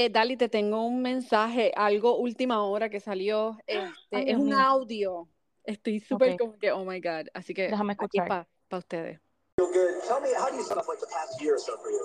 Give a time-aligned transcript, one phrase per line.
[0.00, 3.58] Eh, Dali, te tengo un mensaje, algo última hora que salió.
[3.66, 4.58] Este, Ay, es un mío.
[4.58, 5.28] audio.
[5.62, 7.26] Estoy súper como que, oh my God.
[7.34, 8.46] Así que Déjame aquí escuchar.
[8.68, 9.20] para ustedes.
[9.58, 10.02] feel good.
[10.08, 12.00] Tell me, how do you sum up like the past year or so for you?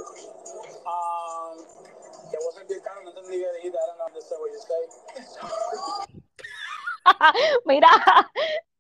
[0.84, 1.64] Um,
[2.30, 4.82] que vos sentís caro, no entendí bien, I don't understand what you say.
[7.66, 7.88] Mira,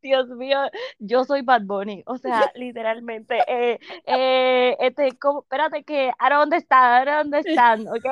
[0.06, 0.60] Dios mío,
[1.00, 6.44] yo soy Bad Bunny, o sea, literalmente, eh, eh, este, como, espérate que, I don't
[6.44, 8.05] understand, I don't understand, ¿ok?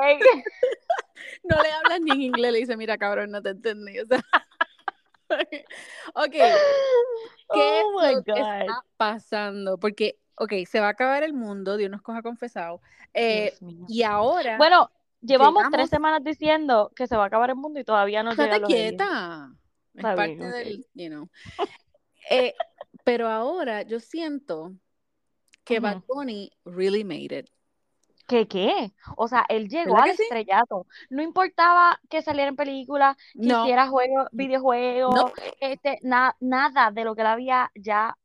[1.44, 4.00] No le hablas ni en inglés, le dice, mira, cabrón, no te entendí.
[4.00, 4.20] O sea,
[6.14, 6.48] ok, ¿qué
[7.48, 8.38] Oh es my lo que God.
[8.40, 9.78] está pasando?
[9.78, 12.80] Porque, ok, se va a acabar el mundo, Dios nos coja confesado.
[13.14, 13.54] Eh,
[13.88, 17.78] y ahora, Bueno, llevamos llegamos- tres semanas diciendo que se va a acabar el mundo
[17.78, 18.66] y todavía no estate aliens.
[18.66, 19.48] quieta.
[19.94, 21.28] Es Está parte bien, del, you know.
[22.30, 22.54] Eh,
[23.04, 24.74] pero ahora yo siento
[25.64, 26.02] que Bad Ujú.
[26.08, 27.50] Bunny really made it.
[28.26, 28.92] ¿Qué qué?
[29.16, 30.24] O sea, él llegó ¿Verdad al sí?
[30.28, 30.86] estrellato.
[31.10, 36.90] No importaba que saliera en películas, que No, hiciera juegos, videojuegos, no, este, na- nada
[36.90, 38.16] de lo que él había ya,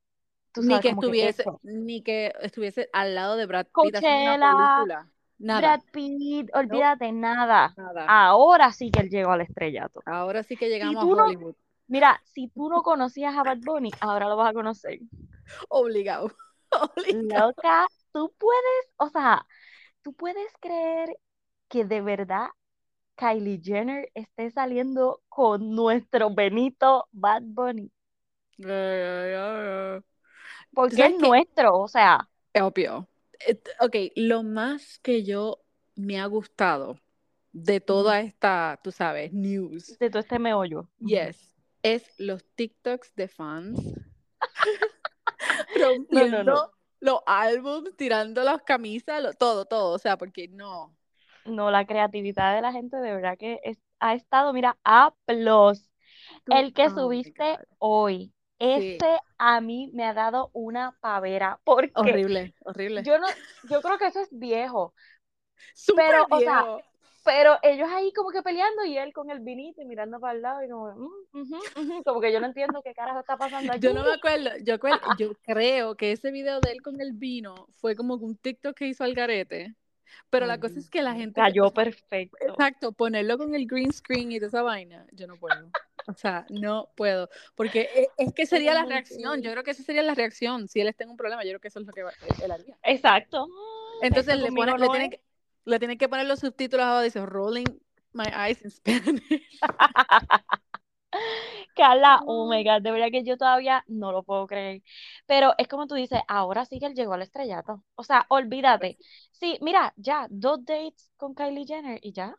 [0.53, 4.38] tú ni sabes, que estuviese, ni que estuviese al lado de Brad Pitt haciendo una
[4.38, 5.09] película.
[5.38, 7.78] Nada, Brad Pitt, olvídate, nada.
[7.78, 8.16] nada.
[8.22, 10.06] Ahora sí que él llegó al estrellato.
[10.06, 11.56] Ahora sí que llegamos a Hollywood.
[11.90, 15.00] Mira, si tú no conocías a Bad Bunny, ahora lo vas a conocer.
[15.68, 16.31] Obligado.
[16.96, 17.48] Obligado.
[17.48, 19.46] Loca, tú puedes, o sea,
[20.02, 21.18] tú puedes creer
[21.68, 22.48] que de verdad
[23.16, 27.92] Kylie Jenner esté saliendo con nuestro Benito Bad Bunny.
[28.58, 28.64] ¿Tú
[30.74, 33.08] Porque es nuestro, o sea, Obvio.
[33.48, 35.59] Eh, Ok, lo más que yo
[35.96, 37.00] me ha gustado
[37.52, 40.88] de toda esta, tú sabes, news, de todo este meollo.
[41.00, 43.80] Yes, es los TikToks de fans
[46.09, 46.55] No, no, no.
[46.55, 50.95] rompiendo los álbumes, tirando las camisas, lo- todo, todo, o sea, porque no.
[51.45, 55.89] No, la creatividad de la gente de verdad que es- ha estado, mira, a plus.
[56.44, 58.34] Tú, El que oh my subiste hoy,
[58.75, 63.03] Sí, ese a mí me ha dado una pavera, porque horrible, horrible.
[63.03, 63.28] yo no,
[63.63, 64.94] yo creo que eso es viejo,
[65.73, 66.84] Súper pero, o sea, viejo.
[67.29, 70.41] Pero ellos ahí como que peleando y él con el vinito y mirando para el
[70.41, 73.72] lado y como, "Mm, ujú, ujú", como que yo no entiendo qué carajo está pasando
[73.73, 73.94] Yo aquí.
[73.94, 74.78] no me acuerdo, yo,
[75.19, 78.88] yo creo que ese video de él con el vino fue como un TikTok que
[78.88, 79.75] hizo Algarete,
[80.31, 82.35] pero la cosa es Dios que la gente cayó perfecto.
[82.47, 85.69] exacto, ponerlo con el green screen y toda esa vaina, yo no puedo.
[86.07, 89.84] O sea, no puedo, porque e- es, que sería la reacción, yo creo que esa
[89.84, 91.94] sería la reacción, si él está en un problema, yo creo que eso es lo
[91.94, 92.13] que va-
[92.44, 92.75] él haría.
[92.81, 93.45] Exacto.
[93.45, 95.12] Mm, Entonces le pone, le no tiene es.
[95.12, 95.22] que,
[95.66, 97.66] le tiene que poner los subtítulos abajo, dice rolling
[98.14, 99.59] my eyes in Spanish.
[101.75, 104.81] Carla, oh my God, de verdad que yo todavía no lo puedo creer.
[105.25, 107.84] Pero es como tú dices, ahora sí que él llegó al estrellato.
[107.96, 108.98] O sea, olvídate.
[109.31, 112.36] Sí, mira, ya, dos dates con Kylie Jenner y ya,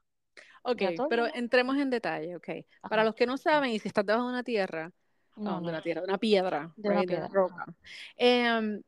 [0.63, 2.49] Ok, ya pero entremos en detalle, ok.
[2.89, 4.93] Para los que no saben, y si estás debajo de una tierra,
[5.37, 7.29] no, oh, de una tierra, de una piedra, de una right, de una piedra.
[7.33, 7.67] Roca,
[8.17, 8.83] em,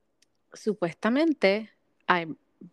[0.52, 1.70] supuestamente
[2.06, 2.26] hay,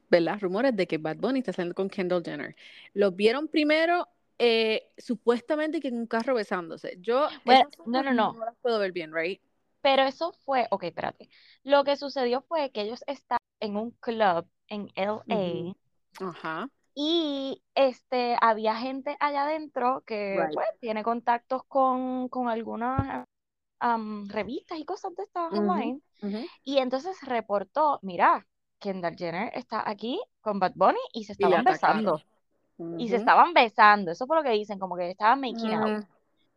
[0.09, 0.39] ¿verdad?
[0.41, 2.55] Rumores de que Bad Bunny está saliendo con Kendall Jenner.
[2.93, 4.07] Los vieron primero,
[4.37, 6.97] eh, supuestamente que en un carro besándose.
[7.01, 8.33] Yo Bueno, no, no, no.
[8.33, 9.41] no las puedo ver bien, right?
[9.81, 11.29] Pero eso fue, ok, espérate.
[11.63, 15.73] Lo que sucedió fue que ellos estaban en un club en LA Ujú.
[16.19, 20.53] Ajá, y este, había gente allá adentro que right.
[20.53, 23.25] pues tiene contactos con, con algunas
[23.79, 26.01] am, revistas y cosas de estas Ujú, online.
[26.21, 26.49] ujú.
[26.63, 28.47] Y entonces reportó, mira,
[28.79, 32.21] Kendall Jenner está aquí con Bad Bunny y se Y estaban besando.
[32.97, 34.11] Y se estaban besando.
[34.11, 36.05] Eso fue lo que dicen, como que estaban making out.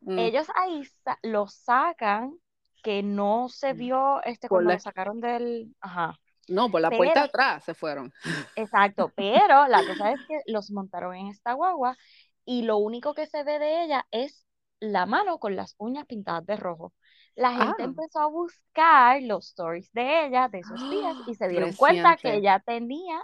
[0.01, 0.19] Mm, mm.
[0.19, 2.39] Ellos ahí sa- lo sacan,
[2.83, 5.75] que no se vio este Por cuando la, lo sacaron del...
[5.81, 6.19] Ajá.
[6.49, 8.13] no, por la puerta de atrás se fueron.
[8.55, 11.97] exacto, pero la cosa es que los montaron en esta guagua
[12.45, 14.47] y lo único que se ve de ella es
[14.81, 16.93] la mano con las uñas pintadas de rojo.
[17.35, 21.49] La gente Ah, empezó a buscar los stories de ella de esos días y se
[21.49, 23.23] dieron cuenta que ella tenía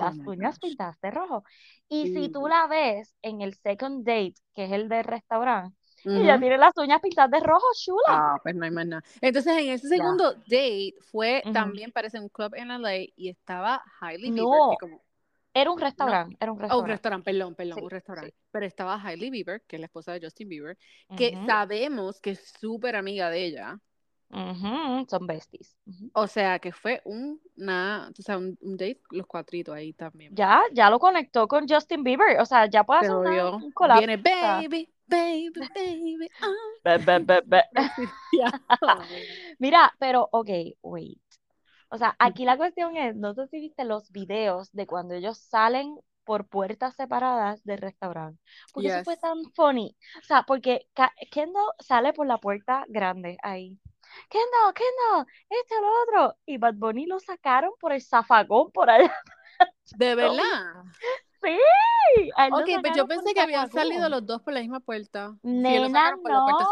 [0.00, 1.44] Oh las my uñas pintadas de rojo.
[1.88, 5.76] Y si tú la ves en el second date, que es el del restaurante,
[6.12, 8.04] ella tiene las uñas pintadas de rojo, chula.
[8.10, 9.02] Ah, pues no hay más nada.
[9.20, 14.30] Entonces, en ese segundo date fue también, parece, un club en LA y estaba Hailey
[14.32, 15.02] Bieber, No, que como,
[15.60, 16.92] era un no, restaurante, era un oh, un restaurante.
[16.92, 17.94] restaurante, perdón, perdón, Sí, un sí.
[17.94, 18.34] restaurante.
[18.50, 20.78] Pero estaba Hailey Bieber, que es la esposa de Justin Bieber,
[21.16, 23.78] que sabemos que es súper amiga de ella.
[25.08, 25.76] Son besties.
[26.12, 30.34] O sea, que fue un, una, o sea, un, un date, los cuatritos ahí también.
[30.34, 32.38] Ya, ya lo conectó con Justin Bieber.
[32.40, 33.98] O sea, ya puede hacer una, un collab.
[33.98, 36.28] Viene baby, baby, baby.
[36.42, 36.98] ah.
[36.98, 37.64] be- be- be-.
[38.82, 38.98] Oh.
[39.58, 40.48] Mira, pero, ok,
[40.82, 41.18] wait.
[41.90, 45.38] O sea, aquí la cuestión es, no sé si viste los videos de cuando ellos
[45.38, 48.38] salen por puertas separadas del restaurante.
[48.74, 49.96] Porque eso fue tan funny.
[50.20, 50.86] O sea, porque
[51.30, 53.78] Kendall sale por la puerta grande ahí.
[54.28, 56.36] Kendall, Kendall, este, lo otro.
[56.44, 59.14] Y Bad Bunny lo sacaron por el zafagón por allá.
[59.96, 60.84] ¿De verdad?
[61.42, 61.56] Sí,
[62.52, 65.30] Ok, pues yo pensé que habían salido los dos por la misma puerta.
[65.42, 66.64] Sí, lo Nena, sacaron por la puerta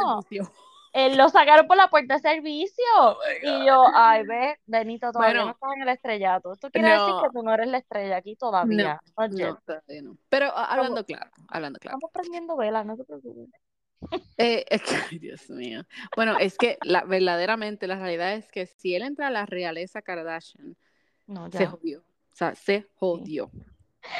[0.96, 2.82] Él lo sacaron por la puerta de servicio.
[2.98, 6.54] Oh Y yo, ay, ve, Benito, todavía no estás en el estrellato.
[6.54, 8.98] Esto quiere decir que tú no eres la estrella aquí todavía.
[9.14, 10.16] No, todavía no.
[10.30, 11.98] Pero ah, Estamos, hablando claro, hablando claro.
[11.98, 13.60] estamos prendiendo velas, no te preocupes.
[14.38, 15.82] Eh, es que, ay, Dios mío.
[16.14, 20.00] Bueno, es que la, verdaderamente la realidad es que si él entra a la realeza
[20.02, 20.76] Kardashian,
[21.26, 22.00] No, se jodió.
[22.00, 22.04] O
[22.34, 22.86] sea, se Sí.
[22.94, 23.50] jodió.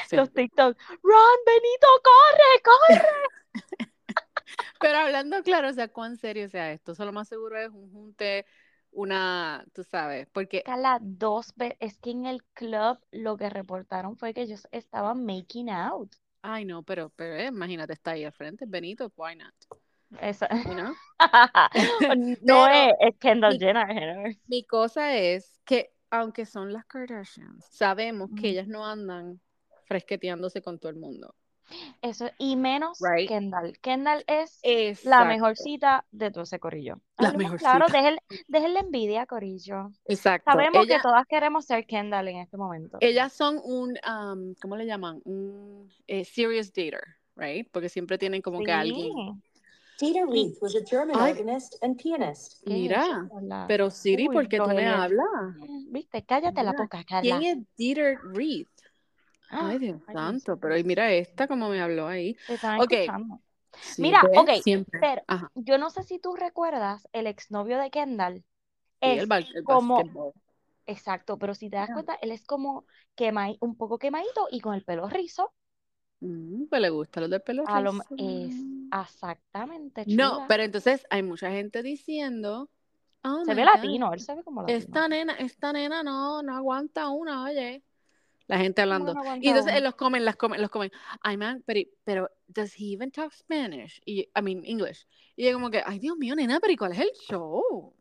[0.09, 0.43] Se Los jodió.
[0.45, 0.79] TikTok.
[1.03, 3.09] Run, Benito, corre, corre.
[4.87, 6.93] Pero hablando claro, o sea, cuán serio sea esto.
[6.93, 8.47] Eso lo más seguro es un junte,
[8.93, 11.77] una, tú sabes, porque, Carla, dos veces.
[11.81, 16.15] Es que en el club lo que reportaron fue que ellos estaban making out.
[16.43, 19.55] ay no, pero, pero eh, imagínate, está ahí al frente, Benito, why not?
[20.21, 20.95] Esa- You know?
[22.43, 24.37] No Pero es, es Kendall mi, Jenner.
[24.47, 29.41] mi cosa es que, aunque son las Kardashians, sabemos que ellas no andan
[29.87, 31.35] fresqueteándose con todo el mundo,
[32.03, 33.29] Eso, y menos right?
[33.29, 33.79] Kendall.
[33.81, 37.01] Kendall es la Exacto, mejorcita de todo ese corillo.
[37.19, 38.19] la claro, dejen,
[38.49, 39.91] dejen la envidia, corillo.
[40.07, 40.51] Exacto.
[40.51, 42.99] Sabemos que todas queremos ser Kendall en este momento.
[43.01, 45.21] ellas son un, um, ¿cómo le llaman?
[45.25, 47.03] Un eh, serious dater,
[47.35, 47.69] right?
[47.73, 49.43] Porque siempre tienen como que alguien.
[49.99, 52.63] Y, Reith was a German Ay, organist and pianist.
[52.67, 55.27] ¿qué es eso, mira, pero Siri, Uy, ¿por qué tú me hablas?
[55.89, 57.51] Viste, cállate la boca, ¿quién Carla.
[57.51, 58.67] es Dieter Reed?
[59.59, 59.79] Ay, ¡Ah!
[59.79, 60.85] Dios Ay, Dios santo, pero y santo.
[60.85, 62.37] mira esta como me habló ahí.
[62.47, 63.41] Te están Ok, escuchando.
[63.81, 64.51] sí, Mira, ok,
[64.99, 68.45] pero Ajá, yo no sé si tú recuerdas, el exnovio de Kendall
[69.03, 70.09] el, es el como,
[70.87, 74.75] exacto, pero si te das cuenta, él es como quemai- un poco quemadito y con
[74.75, 75.53] el pelo rizo.
[76.21, 78.07] Mm, pues le gusta lo del pelo A lo, rizo.
[78.17, 80.47] es exactamente No, chula.
[80.47, 82.71] pero entonces hay mucha gente diciendo,
[83.25, 85.01] oh Se ve God, latino, él se ve como latino.
[85.01, 87.83] esta nena, esta nena no, no aguanta una, oye.
[88.49, 89.15] La gente ¿Cómo hablando.
[89.15, 89.85] no Y aguanta entonces en uno?
[89.87, 90.93] los comen, las comen, los comen.
[91.21, 94.01] Ay, man, pero, pero, does he even talk Spanish?
[94.05, 95.07] Y, I mean, English.
[95.35, 97.93] Y yo como que, ay, Dios mío, nena, pero ¿y cuál es el show?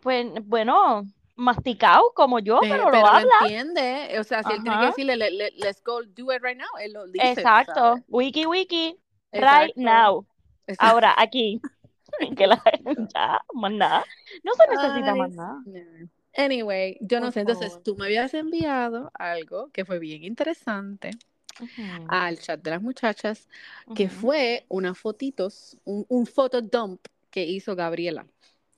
[0.00, 1.04] Pues bueno,
[1.36, 3.30] masticado como yo, Eh, pero lo pero lo habla.
[3.42, 4.18] entiende.
[4.18, 4.86] O sea, si él tiene que Ajá.
[4.86, 7.74] decirle, "Let- let- let's go do it right now, él lo dice, Exacto.
[7.74, 8.02] sabes.
[8.08, 8.96] Wiki, wiki.
[9.32, 9.80] Right Exacto.
[9.80, 10.26] now.
[10.66, 10.92] Exacto.
[10.92, 11.60] Ahora, aquí.
[12.38, 12.62] Que la,
[13.14, 14.04] ya, más nada.
[14.44, 15.58] No se necesita Ay, más nada.
[15.64, 16.08] no.
[16.36, 17.40] Anyway, yo no Por sé.
[17.40, 17.82] Entonces, favor.
[17.82, 21.10] tú me habías enviado algo que fue bien interesante
[21.58, 23.48] Ujú, al chat de las muchachas,
[23.94, 24.10] que ujú.
[24.10, 28.26] fue unas fotitos, un, un photodump que hizo Gabriela,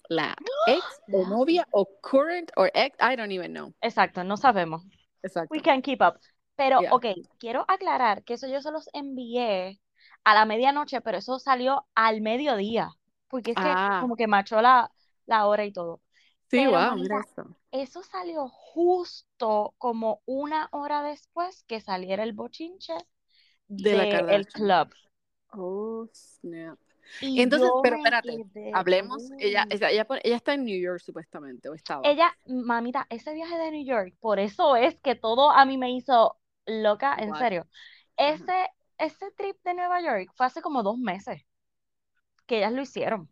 [0.09, 0.37] la
[0.67, 3.75] ex o novia o current or ex, I don't even know.
[3.81, 4.83] Exacto, no sabemos.
[5.51, 5.63] We Exacto.
[5.63, 6.21] can keep up.
[6.57, 6.91] Pero, Yeah.
[6.91, 7.07] ok,
[7.39, 9.81] quiero aclarar que eso yo se los envié
[10.25, 12.91] a la medianoche, pero eso salió al mediodía.
[13.29, 14.93] Porque es que Ah, como que machó la,
[15.27, 16.03] la hora y todo.
[16.57, 17.25] Pero, wow, mira
[17.75, 22.95] eso salió justo como una hora después que saliera el bochinche
[23.69, 23.97] De
[24.29, 24.95] del club.
[25.53, 26.79] Oh, snap.
[27.21, 29.31] Y Entonces, pero espérate, hablemos.
[29.39, 32.03] Ella, ella, ella, ella está en New York supuestamente, o estaba.
[32.05, 35.91] Ella, mamita, ese viaje de New York, por eso es que todo a mí me
[35.91, 37.39] hizo loca, en What?
[37.41, 37.67] serio.
[38.17, 38.69] Ese,
[38.99, 41.43] ese trip de Nueva York fue hace como dos meses
[42.47, 43.29] que ellas lo hicieron.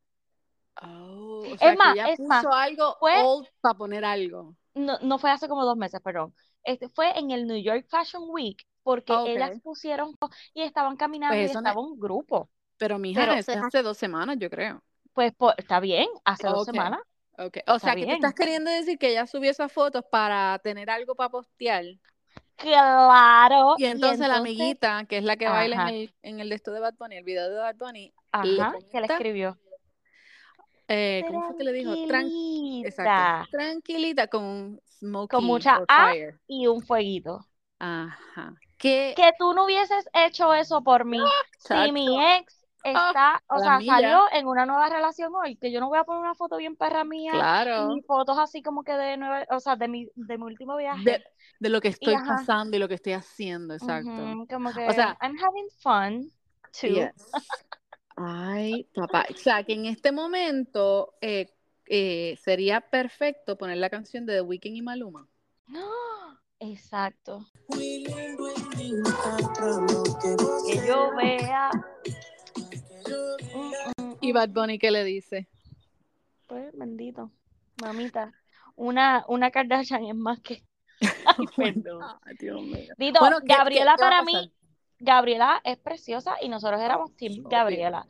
[0.83, 4.57] Oh, o Es sea que más, ella es más, algo fue, old para poner algo.
[4.75, 6.35] no, no fue hace como dos meses, perdón.
[6.65, 10.17] Este fue en el New York Fashion Week, porque Ah, ellas pusieron
[10.55, 12.49] y estaban caminando Pues y eso no estaba un grupo.
[12.79, 14.83] pero mija, Pero, es hace dos semanas, yo creo.
[15.13, 17.01] pues, por- está bien, hace dos semanas.
[17.39, 18.35] O está sea que tú estás bien.
[18.35, 21.85] queriendo decir que ella subió esas fotos para tener algo para postear.
[22.57, 26.49] Claro, Y y entonces la amiguita, que es la que baila en el, en el
[26.49, 29.59] de esto de Bad Bunny, el video de Bad Bunny, le ajá, que le escribió.
[30.93, 31.93] Eh, ¿cómo fue que le dijo?
[32.07, 34.81] Tran- exacto, Tranquilita, con un
[35.29, 36.41] con mucha or A fire.
[36.47, 37.45] y un fueguito.
[37.79, 38.55] Ajá.
[38.79, 41.19] Que, Que tú no hubieses hecho eso por mí.
[41.59, 45.81] Si mi ex ah, está, o sea, salió en una nueva relación hoy, que yo
[45.81, 47.97] no voy a poner una foto bien perra mía Claro.
[47.97, 51.23] y fotos así como que de nueva, o sea, de mi, de mi último viaje.
[51.61, 54.11] de lo que estoy pasando y lo que estoy haciendo, exacto.
[54.51, 56.33] como O que sea, I'm having fun
[56.73, 56.89] too.
[56.89, 57.13] yes.
[58.25, 59.27] Ay, papá.
[59.31, 61.53] O sea, que en este momento eh,
[61.87, 65.29] eh, sería perfecto poner la canción de The Weeknd y Maluma.
[66.61, 67.47] Exacto.
[70.67, 71.71] Que yo vea.
[74.21, 74.33] Y.
[74.33, 75.49] Bad Bunny, ¿qué le dice?
[76.47, 77.33] Pues bendito.
[77.81, 78.33] Mamita.
[78.77, 80.63] Una, una Kardashian es más que.
[81.27, 82.05] Ay, my perdón.
[82.39, 82.95] Dios mío.
[82.97, 84.43] Dito, Bueno, ¿qué, qué, Gabriela qué para pasar?
[84.43, 84.53] mí,
[85.03, 87.43] Gabriela es preciosa y nosotros éramos Team.
[87.49, 88.07] Gabriela.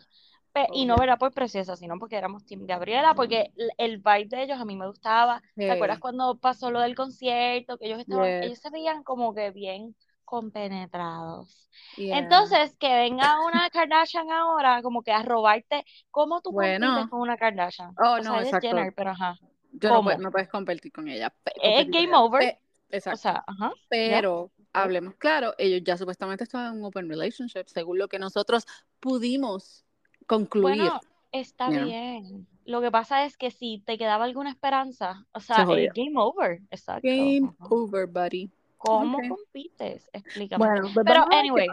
[0.53, 4.27] Pe- y no era por preciosa, sino porque éramos Team Gabriela, porque el, el vibe
[4.29, 5.43] de ellos a mí me gustaba.
[5.57, 7.79] ¿Te acuerdas cuando pasó lo del concierto?
[7.79, 11.71] Que ellos estaban, ellos se veían como que bien compenetrados.
[11.97, 12.19] Yeah.
[12.19, 17.09] Entonces, que venga una Kardashian ahora como que a robarte, ¿cómo tú compites Bueno.
[17.09, 17.95] con una Kardashian?
[18.03, 18.69] Oh, O no, sea, exacto.
[18.69, 19.39] Jenner, pero ajá.
[19.73, 20.11] Yo no, ¿cómo?
[20.11, 21.33] puedo- no puedes competir con ella.
[21.63, 22.21] Es game ella.
[22.21, 22.41] over.
[22.41, 22.59] Pe-
[22.93, 23.19] O exacto.
[23.19, 23.73] sea, ajá.
[23.89, 28.67] Pero hablemos claro, ellos ya supuestamente estaban en un open relationship, según lo que nosotros
[29.00, 29.85] pudimos
[30.26, 30.76] concluir.
[30.79, 31.00] Bueno,
[31.33, 32.47] está bien.
[32.64, 36.12] Lo que pasa es que si te quedaba alguna esperanza, o Se sea, es game
[36.17, 36.61] over.
[36.71, 37.07] Exacto.
[37.09, 37.67] Game ajá.
[37.71, 38.50] over, buddy.
[38.79, 39.25] ¿Cómo Ok.
[39.29, 40.09] compites?
[40.12, 40.64] Explícame.
[40.64, 41.67] Bueno, pues Pero, qué anyway.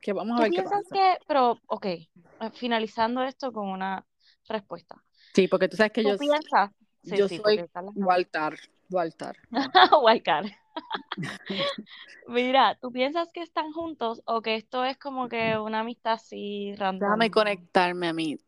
[0.00, 0.94] Que vamos a ¿Tú ver qué piensas pasa.
[0.94, 2.08] que, pero, ok, eh,
[2.52, 4.04] finalizando esto con una
[4.48, 5.02] respuesta.
[5.32, 6.70] Sí, porque tú sabes que ¿Tú yo, piensas?
[7.02, 8.54] Sí, yo sí, soy Carla- Waltar,
[8.90, 9.36] Waltar.
[12.28, 16.74] Mira, ¿tú piensas que están juntos o que esto es como que una amistad así
[16.76, 17.00] random?
[17.08, 18.38] Déjame conectarme a mi,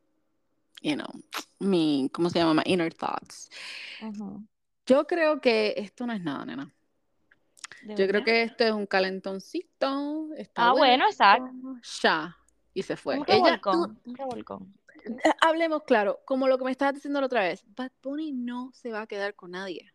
[0.82, 1.06] you know,
[1.58, 2.54] mi, ¿cómo se llama?
[2.54, 3.50] My inner thoughts.
[4.86, 6.72] Yo creo que esto no es nada, nena.
[7.82, 10.28] ¿De Yo creo que esto es un calentoncito.
[10.36, 11.76] Está Ah, bueno, exacto.
[12.02, 12.36] Ya.
[12.72, 13.18] Y se fue.
[13.18, 14.74] Un Ella, tú- revolcón, un revolcón.
[15.24, 17.64] eh, hablemos claro, como lo que me estabas diciendo la otra vez.
[17.76, 19.92] Bad Bunny no se va a quedar con nadie.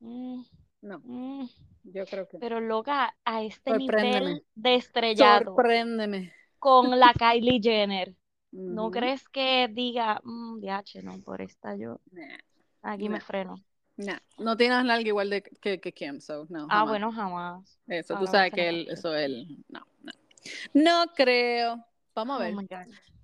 [0.00, 0.42] Mm,
[0.82, 1.48] No, mm.
[1.84, 2.38] yo creo que.
[2.38, 6.32] Pero loca, a este nivel de estrellado Sorpréndeme.
[6.58, 8.14] con la Kylie Jenner,
[8.50, 12.36] ¿no crees que diga, mm, diache, no, por esta yo, Nah,
[12.82, 13.54] aquí me freno?
[13.96, 14.18] nah.
[14.38, 16.66] No tienes nalga igual de que, que Kim, so no.
[16.68, 17.78] Ah, bueno, jamás.
[17.86, 19.64] Eso, tú sabes que él, eso él.
[19.68, 20.12] No, no.
[20.74, 21.84] No creo.
[22.14, 22.54] Vamos a Oh ver.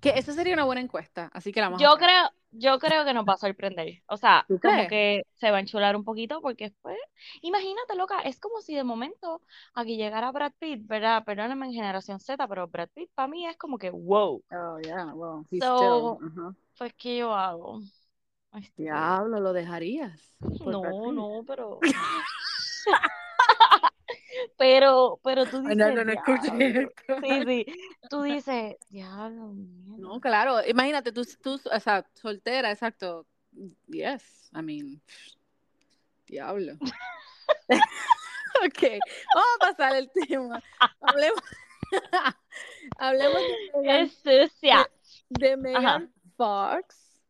[0.00, 2.06] Que esa sería una buena encuesta, así que la vamos a Yo hacer.
[2.06, 4.02] creo, yo creo que nos va a sorprender.
[4.06, 4.86] O sea, ¿Tú como crees?
[4.86, 6.96] que se va a enchular un poquito porque pues,
[7.42, 9.42] imagínate, loca, es como si de momento
[9.74, 11.24] aquí llegara Brad Pitt, ¿verdad?
[11.24, 14.42] Perdóname en generación Z, pero Brad Pitt para mí es como que wow.
[14.52, 16.18] Oh, yeah, well, he's So, still.
[16.22, 16.54] ajá.
[16.78, 17.80] Pues, ¿qué yo hago?
[18.54, 20.36] Este, Diablo, lo dejarías.
[20.64, 21.80] no, no, pero
[24.58, 27.16] pero, pero tú Ay, no, dices, no, no escuché esto.
[27.22, 27.66] Sí, sí.
[28.10, 29.96] Tú dices, diablo, mierda.
[29.98, 33.26] No, claro, imagínate, tú, tú, o sea, soltera, exacto.
[33.86, 35.02] Yes, I mean,
[36.26, 36.74] diablo.
[38.64, 38.82] Ok,
[39.34, 40.60] vamos a pasar el tema.
[41.00, 41.40] Hablemos,
[42.98, 44.90] hablemos de Megan, Es sucia.
[45.28, 47.22] de Megan Fox,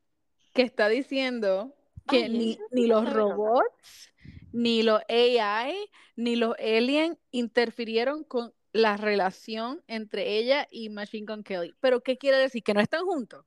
[0.54, 1.74] que está diciendo
[2.08, 4.10] que Ay, ni, ni los robots,
[4.52, 11.42] ni los AI, ni los aliens interfirieron con la relación entre ella y Machine Gun
[11.44, 11.74] Kelly.
[11.80, 12.62] ¿Pero qué quiere decir?
[12.62, 13.44] ¿Que no están juntos?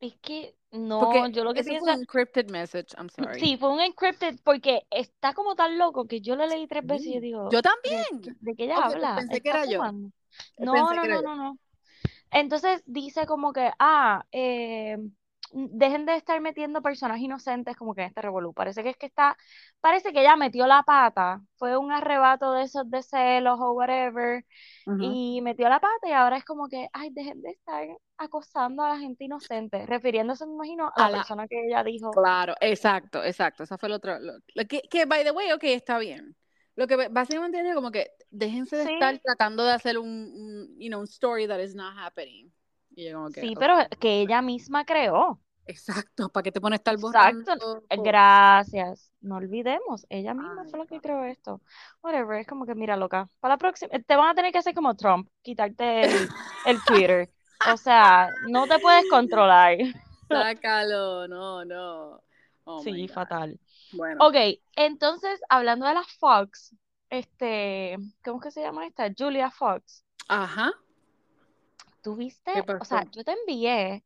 [0.00, 3.40] Es que no, Porque yo lo que pienso fue un encrypted message, I'm sorry.
[3.40, 7.06] Sí, fue un encrypted porque está como tan loco que yo lo leí tres veces
[7.08, 8.38] y yo digo, Yo ¿de, también.
[8.40, 9.12] de qué ella Ok, pues habla?
[9.12, 9.84] pensé que ¿Está era yo.
[9.84, 10.10] fumando?
[10.58, 11.22] Yo No, pensé no, que era no, yo.
[11.22, 11.58] no, no.
[12.32, 14.98] Entonces dice como que, ah, eh,
[15.52, 18.52] dejen de estar metiendo personas inocentes como que en este revolú.
[18.54, 19.36] Parece que es que está,
[19.80, 24.44] parece que ella metió la pata, fue un arrebato de esos de celos o whatever,
[25.00, 27.86] y metió la pata y ahora es como que, ay, dejen de estar
[28.18, 31.82] acosando a la gente inocente, refiriéndose, me imagino, a la, A la- persona que ella
[31.82, 32.10] dijo.
[32.12, 33.62] Claro, exacto, exacto.
[33.62, 34.18] Esa fue el otro.
[34.18, 36.36] Lo, lo que, que, by the way, ok, está bien.
[36.76, 38.92] Lo que básicamente es como que déjense de Sí.
[38.92, 42.50] estar tratando de hacer un, un, you know, un story that is not happening.
[42.94, 45.40] Y yo como que, Sí, pero que ella misma creó.
[45.66, 47.52] exacto, ¿para qué te pones a estar Exacto.
[47.54, 47.82] borrando?
[47.90, 49.12] Eh, Gracias.
[49.20, 51.60] No olvidemos, ella misma Ay, fue la que creó esto.
[52.02, 53.28] Whatever, es como que mira, loca.
[53.40, 56.32] Para la próxima, te van a tener que hacer como Trump, quitarte el,
[56.62, 57.30] el Twitter.
[57.62, 59.76] O sea, no te puedes controlar.
[60.30, 62.22] Sácalo, no, no.
[62.64, 63.58] Oh Sí, fatal.
[63.92, 64.36] Bueno, Ok,
[64.76, 66.74] entonces, hablando de la Fox,
[67.10, 69.10] este, ¿cómo es que se llama esta?
[69.16, 70.04] Julia Fox.
[70.28, 70.72] ajá.
[72.02, 72.52] ¿Tú viste?
[72.52, 74.04] ¿Qué O sea, yo te envié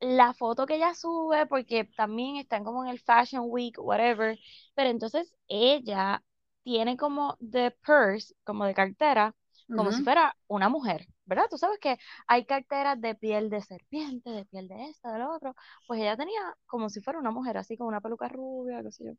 [0.00, 4.38] la foto que ella sube porque también están como en el Fashion Week, whatever,
[4.74, 6.22] pero entonces ella
[6.62, 9.34] tiene como de purse, como de cartera,
[9.74, 11.46] como si fuera una mujer, ¿verdad?
[11.50, 15.34] Tú sabes que hay carteras de piel de serpiente, de piel de esto, de lo
[15.34, 15.54] otro,
[15.86, 19.04] pues ella tenía como si fuera una mujer, así con una peluca rubia, qué sé
[19.06, 19.12] yo.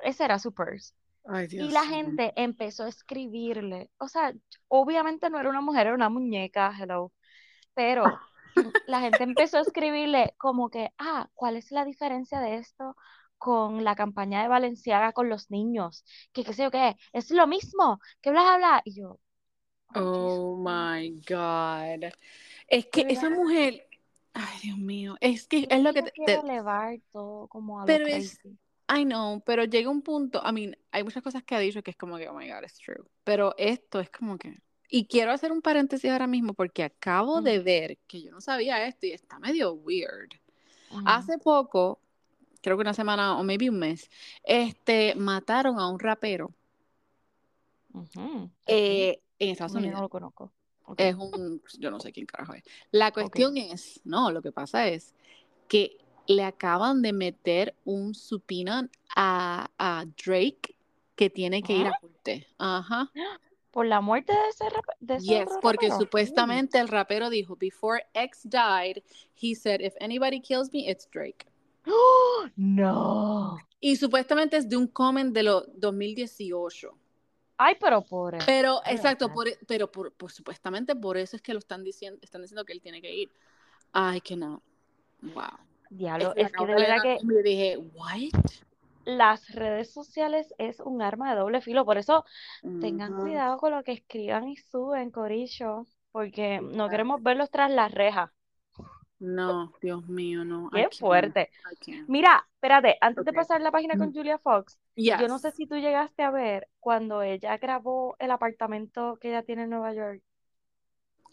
[0.00, 0.94] Ese era su purse.
[1.24, 4.32] Ay, Y la gente empezó a escribirle, o sea,
[4.68, 7.12] obviamente no era una mujer, era una muñeca, hello,
[7.74, 8.22] pero
[8.86, 12.96] la gente empezó a escribirle como que, ah, ¿cuál es la diferencia de esto
[13.38, 16.04] con la campaña de Balenciaga con los niños?
[16.32, 18.82] Que qué sé yo qué, es lo mismo, que bla, bla, bla.
[18.84, 19.20] Y yo,
[19.94, 22.12] oh, Oh my God.
[22.68, 23.88] Es que esa mujer,
[24.34, 27.98] ay Dios mío, es que es lo que te, te- elevar todo como a lo
[27.98, 28.58] pero es, crazy.
[28.92, 31.92] I know, pero llega un punto, I mean, hay muchas cosas que ha dicho que
[31.92, 33.04] es como que, oh my God, it's true.
[33.22, 37.60] Pero esto es como que, Y quiero hacer un paréntesis ahora mismo porque acabo de
[37.60, 40.30] ver que yo no sabía esto y está medio weird.
[41.06, 42.00] Hace poco,
[42.60, 44.10] creo que una semana o maybe un mes,
[44.42, 46.52] este, mataron a un rapero
[47.92, 48.50] Ujú.
[48.66, 50.00] eh, en Estados yo no Unidos.
[50.00, 50.52] lo conozco.
[50.86, 50.98] Ok.
[50.98, 52.64] Es un, yo no sé quién carajo es.
[52.90, 55.14] La cuestión es, no, lo que pasa es
[55.68, 55.96] que
[56.30, 60.76] le acaban de meter un subpoena a, a Drake
[61.16, 61.92] que tiene que ir ¿Ah?
[61.96, 62.46] a corte.
[62.58, 63.10] Ajá.
[63.70, 68.04] Por la muerte de ese, rap- de ese Yes, porque supuestamente el rapero dijo, before
[68.14, 69.02] X died,
[69.40, 71.46] he said, if anybody kills me, it's Drake.
[71.86, 72.46] ¡Oh!
[72.56, 73.58] No.
[73.80, 76.90] Y supuestamente es de un comment de los 2018.
[77.58, 78.38] Ay, pero pobre.
[78.46, 79.34] Pero, Ay, exacto, ajá.
[79.34, 82.64] por, e, pero por, por- supuestamente por eso es que lo están diciendo, están diciendo
[82.64, 83.30] que él tiene que ir.
[83.92, 84.62] Ay, que no.
[85.22, 85.44] Wow.
[85.90, 88.40] Diablo, es que de verdad que y dije, what?
[89.04, 91.84] las redes sociales es un arma de doble filo.
[91.84, 92.24] Por eso
[92.80, 97.92] tengan cuidado con lo que escriban y suben, Corillo, porque no queremos verlos tras las
[97.92, 98.30] rejas.
[99.18, 100.70] No, Dios mío, no.
[100.70, 101.50] Qué fuerte.
[102.06, 104.14] Mira, espérate, antes de pasar la página con.
[104.14, 109.18] Julia Fox, yo no sé si tú llegaste a ver cuando ella grabó el apartamento
[109.20, 110.22] que ella tiene en Nueva York.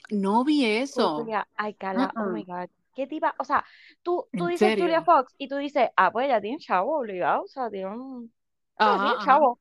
[0.09, 1.25] No vi eso.
[1.55, 2.43] Ay, Carla, oh my.
[2.43, 2.69] God.
[2.97, 3.35] ¿Qué tipa?
[3.39, 3.65] O sea,
[4.03, 5.03] tú, tú ¿En dices Julia serio?
[5.03, 8.33] Fox y tú dices, ah, pues ella tiene chavo, obligado, o sea, tiene un,
[8.79, 9.59] Ajá, tiene chavo.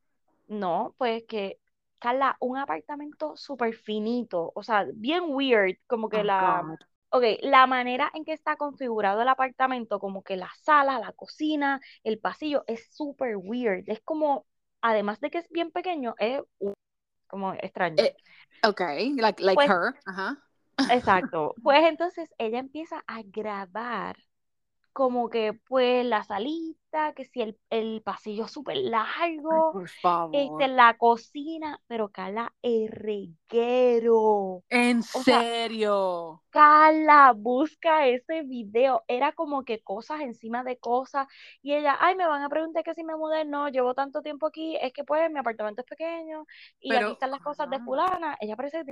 [0.49, 1.61] No, pues que,
[1.99, 6.79] Carla, un apartamento súper finito, o sea, bien weird, como que Oh, la, God.
[7.11, 11.81] ok, la manera en que está configurado el apartamento, como que la sala, la cocina,
[12.05, 13.85] el pasillo, es súper weird.
[13.89, 14.47] Es como,
[14.83, 16.73] además de que es bien pequeño, es uh,
[17.29, 17.97] como extraño.
[17.97, 18.15] Eh,
[18.63, 18.81] ok,
[19.17, 19.95] like, like Pues, her.
[20.07, 20.37] Ajá.
[20.89, 21.55] Exacto.
[21.63, 24.17] Pues entonces ella empieza a grabar
[24.93, 28.79] como que pues la salita, que si el, el pasillo súper
[29.49, 29.77] Ay, largo,
[30.33, 34.65] este, la cocina, pero Carla, el reguero.
[34.71, 36.43] ¿En O sea, serio?
[36.51, 39.05] Carla, busca ese video.
[39.09, 41.27] Era como que cosas encima de cosas.
[41.63, 43.45] Y ella, ay, me van a preguntar que si me mudé.
[43.45, 44.77] No, llevo tanto tiempo aquí.
[44.81, 46.47] Es que pues mi apartamento es pequeño.
[46.81, 48.37] Y aquí están las cosas de fulana.
[48.41, 48.85] Ella parece...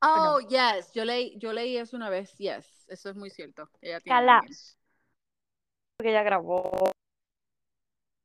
[0.00, 0.34] Perdón.
[0.34, 0.92] Oh, yes.
[0.92, 2.32] Yo leí, yo leí eso una vez.
[2.38, 2.86] Yes.
[2.88, 3.68] Eso es muy cierto.
[3.80, 4.56] Ella tiene a Carla, alguien.
[5.96, 6.90] porque ella grabó.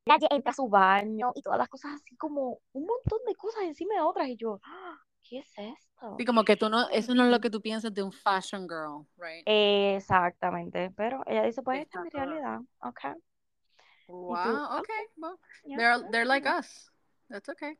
[0.07, 3.63] Ella entra a su baño y todas las cosas así como un montón de cosas
[3.63, 4.27] encima de otras.
[4.29, 6.15] Y yo, "Ah, ¿qué es esto?
[6.17, 8.11] Sí, como que tú no, ¿Qué eso no es lo que tú piensas de un
[8.11, 9.43] fashion girl, right?
[9.45, 10.91] Exactamente.
[10.95, 12.59] Pero ella dice, pues esta es mi realidad.
[12.81, 12.99] Ok.
[13.05, 15.05] Y tú, Wow, ok, okay.
[15.17, 15.39] Well,
[15.75, 16.91] they're, they're like us.
[17.29, 17.77] That's okay.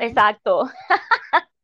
[0.00, 0.68] Exacto.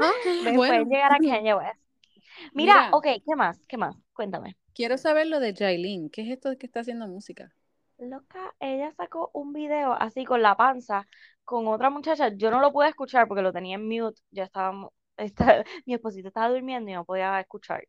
[0.00, 0.64] Okay, Ven, bueno.
[0.64, 1.80] pueden llegar a Kanye West.
[2.54, 3.60] Mira, Mira, ok, ¿qué más?
[3.68, 3.96] ¿Qué más?
[4.14, 4.56] Cuéntame.
[4.72, 6.08] quiero saber lo de Jailin.
[6.08, 7.54] ¿Qué es esto que está haciendo música?
[7.98, 11.06] Loca, ella sacó un video así con la panza
[11.44, 12.28] con otra muchacha.
[12.34, 14.20] Yo no lo pude escuchar porque lo tenía en mute.
[14.30, 17.86] Ya estábamos, está- mi esposito estaba durmiendo y no podía escuchar.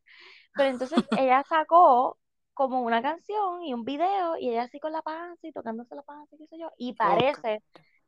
[0.56, 2.18] Pero entonces ella sacó
[2.54, 6.02] como una canción y un video y ella así con la panza y tocándose la
[6.02, 6.70] panza, qué sé yo.
[6.78, 7.44] Y Loca.
[7.44, 7.62] parece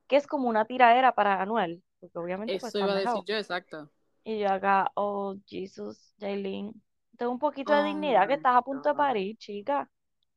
[0.09, 3.37] que es como una tiradera para Anuel, porque obviamente pues Eso iba a decir yo,
[3.37, 3.91] exacto.
[4.25, 6.73] Y yo acá, oh, Jesus, Jailin,
[7.17, 9.88] ten un poquito de dignidad que estás a punto de parir, chica.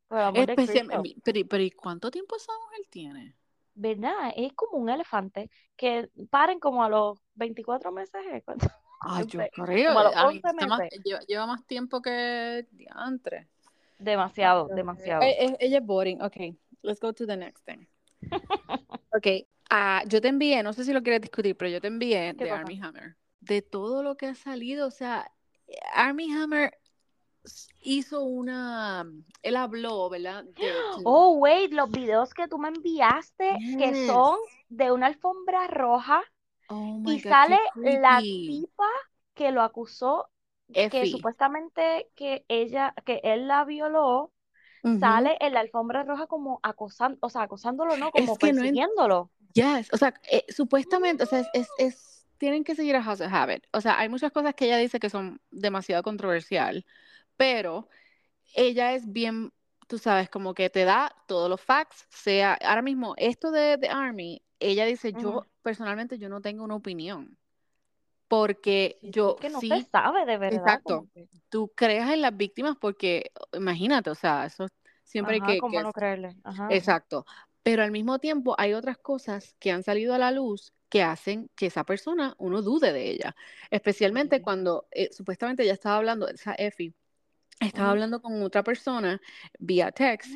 [0.08, 0.72] Por el amor de Cristo.
[0.74, 3.36] Especialmente, pero, pero ¿y cuánto tiempo esa mujer tiene?
[3.74, 4.32] ¿Verdad?
[4.36, 8.42] Es como un elefante que paren como a los 24 meses, ¿eh?
[8.46, 8.68] ¿Cuánto?
[9.02, 9.94] Ah, yo creo.
[9.94, 11.02] como a los I mean, 11 está más- meses.
[11.04, 13.48] lleva, lleva más tiempo que diantre.
[14.00, 15.22] Demasiado, Pero, demasiado.
[15.24, 16.22] eh, eh, ella es boring.
[16.22, 16.38] Ok,
[16.82, 17.86] let's go to the next thing.
[19.16, 19.28] Ok,
[19.70, 22.44] ah, yo te envié, no sé si lo quieres discutir, pero yo te envié ¿Qué
[22.46, 22.52] de?
[22.52, 23.16] Army Hammer.
[23.42, 25.32] De todo lo que ha salido, o sea,
[25.94, 26.78] Army Hammer
[27.82, 29.06] hizo una,
[29.44, 30.44] él habló, ¿verdad?
[30.46, 30.72] De
[31.04, 34.38] Oh, wait, los videos que tú me enviaste que son
[34.70, 36.24] de una alfombra roja
[36.70, 38.86] oh my y God, sale la tipa
[39.36, 40.30] que lo acusó,
[40.90, 44.34] que supuestamente que ella, que él la violó,
[45.00, 48.12] sale en la alfombra roja como acosando, o sea, acosándolo, ¿no?
[48.12, 49.32] Como Es que no en- persiguiéndolo.
[49.56, 53.22] Yes, o sea, eh, supuestamente, o sea, es, es, es- tienen que seguir a House
[53.22, 53.66] of Habit.
[53.72, 56.86] O sea, hay muchas cosas que ella dice que son demasiado controversial,
[57.38, 57.90] pero
[58.56, 59.54] ella es bien,
[59.88, 63.90] tú sabes, como que te da todos los facts, sea, ahora mismo, esto de, de
[63.90, 65.46] Army, ella dice, yo Ujú.
[65.64, 67.38] personalmente yo no tengo una opinión,
[68.28, 72.22] porque yo que no se sí, sabe de verdad, exacto, como que, tú creas en
[72.22, 74.68] las víctimas porque, imagínate, o sea, eso
[75.04, 76.38] siempre hay ajá, que, ¿cómo que no creerle?
[76.44, 76.74] Ajá.
[76.74, 77.26] Exacto.
[77.66, 81.50] Pero al mismo tiempo hay otras cosas que han salido a la luz que hacen
[81.56, 83.36] que esa persona uno dude de ella.
[83.72, 86.94] Especialmente cuando eh, supuestamente ella estaba hablando, esa Effie,
[87.60, 89.20] estaba hablando con otra persona
[89.58, 90.32] vía text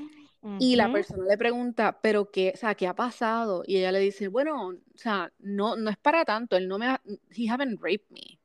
[0.58, 3.62] Y la persona le pregunta, pero qué, o sea, ¿qué ha pasado?
[3.64, 6.88] Y ella le dice, bueno, o sea, no, no es para tanto, él no me
[6.88, 8.40] ha, he haven't raped me.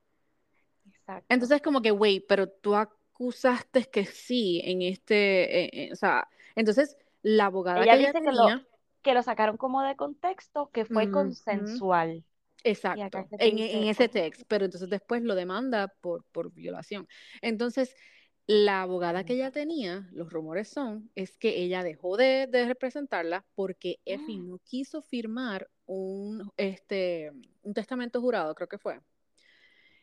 [0.92, 1.24] Exacto.
[1.30, 6.28] Entonces como que, wait, pero tú acusaste que sí en este, eh, eh, o sea,
[6.54, 8.66] entonces la abogada Ella que ella dice que lo, tenía,
[9.04, 12.24] que lo sacaron como de contexto, que fue consensual.
[12.64, 17.06] Exacto, en, ese "Oh, text, pero entonces después lo demanda por, por violación.
[17.42, 17.94] Entonces,
[18.46, 23.44] la abogada que ella tenía, los rumores son, es que ella dejó de, de representarla
[23.54, 27.30] porque Effie no quiso firmar un, este,
[27.62, 29.00] un testamento jurado, creo que fue.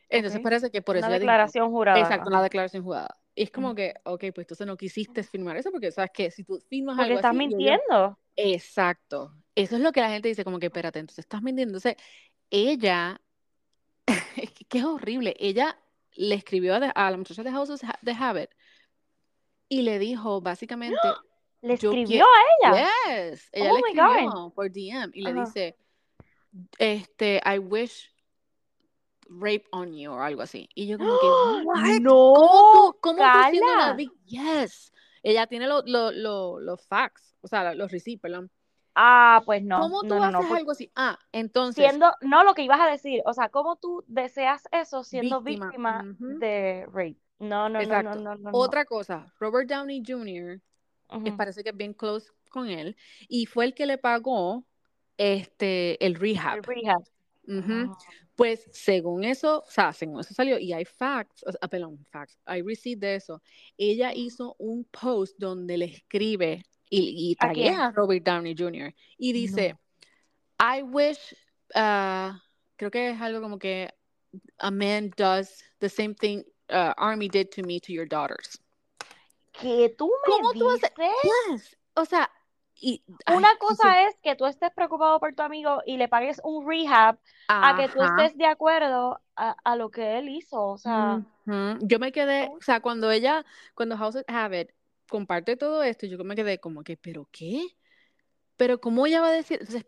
[0.09, 1.99] Entonces parece que por eso Una declaración jurada.
[2.01, 3.17] Exacto, una declaración jurada.
[3.33, 3.75] Y es como Ujú.
[3.77, 7.03] que, ok, pues entonces no quisiste firmar eso porque sabes que si tú firmas Porque
[7.05, 8.17] algo estás así mintiendo.
[8.35, 9.33] Exacto.
[9.55, 11.77] Eso es lo que la gente dice, como que espérate, entonces estás mintiendo.
[11.77, 11.95] Entonces,
[12.49, 13.21] ella,
[14.69, 15.77] que, es horrible, ella
[16.15, 18.49] le escribió a, de- a la muchacha de House of de Habit
[19.69, 20.97] y le dijo básicamente,
[21.63, 22.89] Le escribió a ella.
[23.29, 25.77] yes, ella Oh le escribió por DM y le dice,
[26.79, 28.11] este, I wish
[29.29, 30.67] rape on you o algo así.
[30.73, 31.27] Y yo como que?
[32.01, 34.91] No, ¿Cómo tú, cómo tú siendo una Yes.
[35.23, 38.49] Ella tiene los lo, lo- facts, o sea, los receipts, perdón.
[38.95, 39.79] Ah, pues no.
[39.79, 40.37] ¿Cómo tú no, no, no.
[40.39, 40.91] haces pues, algo así?
[40.95, 45.03] Ah, entonces, siendo, no lo que ibas a decir, o sea, ¿cómo tú deseas eso
[45.03, 47.17] siendo Víctima, de rape?
[47.39, 48.15] No, no, no, no, exacto.
[48.15, 48.51] no, no, no.
[48.53, 50.61] Otra cosa, Robert Downey Jr.
[51.09, 51.27] Ujú.
[51.27, 54.65] es- parece que es bien close con él y fue el que le pagó
[55.17, 56.57] este el rehab.
[56.57, 57.01] El rehab.
[57.47, 57.91] Ujú.
[57.91, 57.97] Ah.
[58.41, 62.39] Pues según eso, o sea, según eso salió, y hay facts, o sea, perdón, facts,
[62.45, 63.39] hay receipt de eso.
[63.77, 67.79] Ella hizo un post donde le escribe y, y ¿A taguea quién?
[67.79, 68.95] a Robert Downey Jr.
[69.19, 69.77] y dice,
[70.59, 71.35] I wish,
[71.75, 72.33] uh,
[72.77, 73.93] creo que es algo como que
[74.57, 78.59] a man does the same thing uh, Army did to me to your daughters.
[79.51, 80.91] ¿Qué tú me ¿Cómo tú haces?
[81.51, 81.77] Yes.
[81.93, 82.27] O sea,
[82.81, 85.97] y ay, Una y cosa se- es que tú estés preocupado por tu amigo y
[85.97, 87.17] le pagues un rehab
[87.47, 88.15] a que tú Ajá.
[88.23, 90.61] estés de acuerdo a, a lo que él hizo.
[90.61, 91.77] O sea, Ujú.
[91.81, 94.71] Yo me quedé, o sea, cuando ella, cuando House of Habit
[95.09, 97.67] comparte todo esto, yo me quedé como que, ¿pero qué?
[98.57, 99.59] Pero ¿cómo ella va a decir?
[99.59, 99.85] Entonces,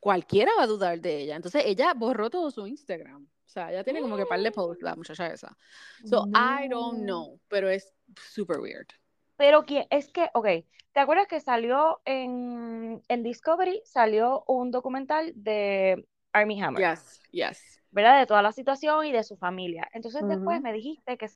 [0.00, 1.36] cualquiera va a dudar de ella.
[1.36, 3.24] Entonces, ella borró todo su Instagram.
[3.24, 5.56] O sea, ella tiene como que par de posts, la muchacha esa.
[6.04, 7.26] So, I don't no.
[7.26, 8.88] know, pero es super weird.
[9.36, 10.46] Pero que, es que, ok,
[10.92, 17.80] ¿te acuerdas que salió en, en Discovery, salió un documental de Army Hammer, Yes, yes.
[17.90, 18.18] ¿verdad?
[18.20, 19.88] De toda la situación y de su familia.
[19.92, 21.28] Entonces después me dijiste que...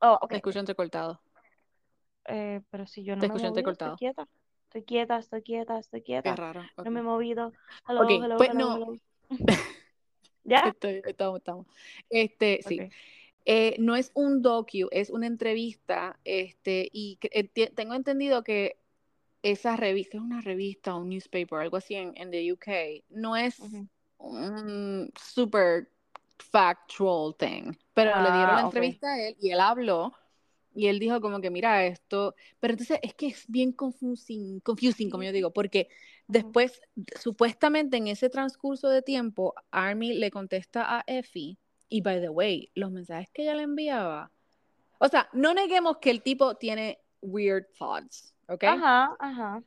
[0.00, 1.20] Oh, ok, Te escucho entrecortado.
[2.26, 4.28] eh, pero si yo no Te me estoy quieta.
[4.68, 6.34] Estoy quieta, estoy quieta, estoy Qué quieta.
[6.34, 6.62] raro.
[6.84, 7.52] No me he movido.
[7.88, 8.98] Hello, Ok, hello, pues hello, no.
[10.44, 10.62] ¿Ya?
[10.64, 11.66] Estoy- estamos, estamos.
[12.10, 12.80] Este, sí.
[13.50, 18.78] Eh, no es un docu, es una entrevista, este, y enti- tengo entendido que
[19.42, 23.36] esa revista es una revista o un newspaper, algo así en, en the UK, no
[23.36, 23.88] es Ujú.
[24.18, 25.88] un super
[26.38, 30.12] factual thing, pero le dieron la Ah, entrevista a él y él habló
[30.74, 35.10] y él dijo como que mira esto, pero entonces es que es bien confusing, confusing
[35.10, 35.88] como yo digo, porque
[36.28, 36.80] después
[37.20, 41.58] supuestamente en ese transcurso de tiempo Army le contesta a Effie
[41.88, 44.32] y by the way, los mensajes que ella le enviaba,
[44.98, 48.64] o sea, no neguemos que el tipo tiene weird thoughts, ¿ok?
[48.64, 49.62] Ajá, ajá.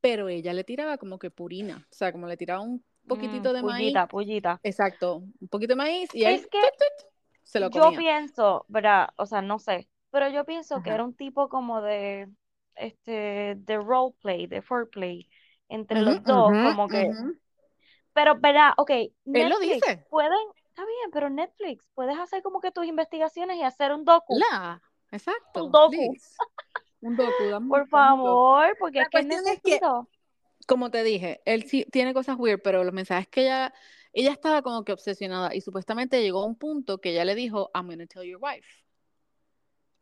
[0.00, 3.52] Pero ella le tiraba como que purina, o sea, como le tiraba un poquitito Mm,
[3.52, 4.60] de maíz, pullita, pullita.
[4.62, 7.08] exacto, un poquito de maíz y él Es que tut, tut,
[7.44, 7.96] se lo yo comía.
[7.96, 9.10] pienso, ¿verdad?
[9.16, 12.30] O sea, no sé, pero yo pienso que era un tipo como de,
[12.76, 15.28] este, de roleplay, de foreplay
[15.68, 17.18] entre los dos, como que,
[18.12, 18.72] pero, ¿verdad?
[18.76, 18.90] Ok,
[19.34, 20.06] Él lo Netflix, dice.
[20.08, 20.38] pueden,
[20.74, 24.82] está bien, pero Netflix, puedes hacer como que tus investigaciones y hacer un docu, La,
[25.04, 26.34] un exacto, docu, please.
[27.00, 27.90] Un docu, dame un- por un docu.
[27.90, 29.80] favor, porque La es que cuestión es que,
[30.66, 33.72] como te dije, él sí tiene cosas weird, pero los mensajes que ella,
[34.12, 37.70] ella estaba como que obsesionada y supuestamente llegó a un punto que ella le dijo,
[37.72, 38.66] I'm gonna tell your wife.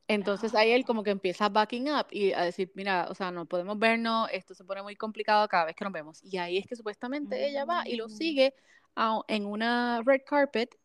[0.09, 3.47] Entonces ahí él como que empieza backing up y a decir, mira, o sea, no
[3.47, 6.23] podemos vernos, esto se pone muy complicado cada vez que nos vemos.
[6.25, 8.11] Y ahí es que supuestamente ella va y lo Mm.
[8.11, 8.55] sigue
[8.97, 10.79] a- en una red carpet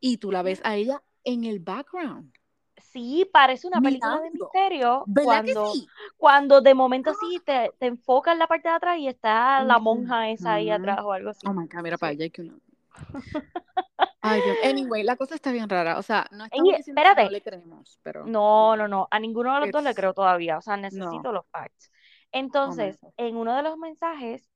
[0.00, 2.32] y tú la ves a ella en el background,
[2.76, 4.50] Sí, parece una película de mirando.
[4.52, 5.86] misterio ¿Verdad que cuando, sí?
[6.16, 9.78] cuando de momento sí te, te enfoca en la parte de atrás y está la
[9.78, 11.46] monja esa ahí atrás o algo así.
[11.46, 12.54] Oh my God, mira para allá que una.
[14.22, 14.56] Ay, Dios.
[14.62, 15.98] Anyway, la cosa está bien rara.
[15.98, 19.18] O sea, no estamos diciendo que no espérate, le creemos, pero no, no, no, a
[19.18, 20.82] ninguno de los dos le creo todavía, o sea, no.
[20.82, 21.90] necesito los facts.
[21.90, 21.96] Oh
[22.32, 24.48] Entonces, en uno de los mensajes,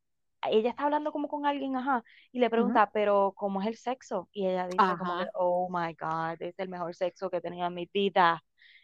[0.42, 4.29] ella está hablando como con alguien, ajá, y le pregunta, pero ¿cómo es el sexo?
[4.33, 7.74] Y ella dice como oh my God, es el mejor sexo que he tenido en
[7.74, 8.42] mi vida.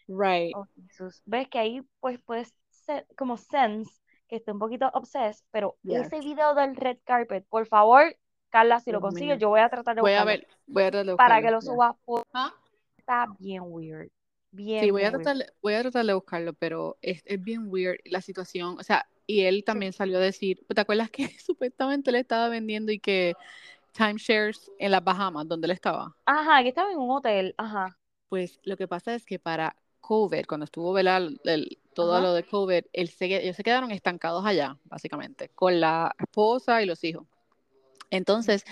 [0.09, 0.55] Right.
[0.57, 1.23] Oh, Jesús.
[1.25, 3.91] ¿Ves que ahí pues puedes se- como sense
[4.29, 6.07] que esté un poquito obsessed, pero Yes.
[6.07, 8.17] ese video del red carpet, por favor,
[8.51, 11.07] Carla, si lo consigues, yo voy a tratar de Voy a ver, voy a tratar
[11.07, 12.53] de para que lo subas, porque Ah,
[12.99, 14.11] está bien weird,
[14.51, 17.99] bien, Sí, voy a tratar, voy a tratar de buscarlo, pero es, es bien weird
[18.05, 18.77] la situación.
[18.79, 22.93] O sea, y él también salió a decir, ¿te acuerdas que supuestamente le estaba vendiendo
[22.93, 23.35] y que
[23.93, 26.15] timeshares en las Bahamas, donde él estaba?
[26.27, 30.45] Ajá, que estaba en un hotel, ajá, Pues lo que pasa es que para COVID,
[30.47, 32.23] cuando estuvo el- el- todo Ajá.
[32.23, 36.87] lo de COVID, él se, ellos se quedaron estancados allá, básicamente, con la esposa y
[36.87, 37.27] los hijos.
[38.11, 38.65] Entonces,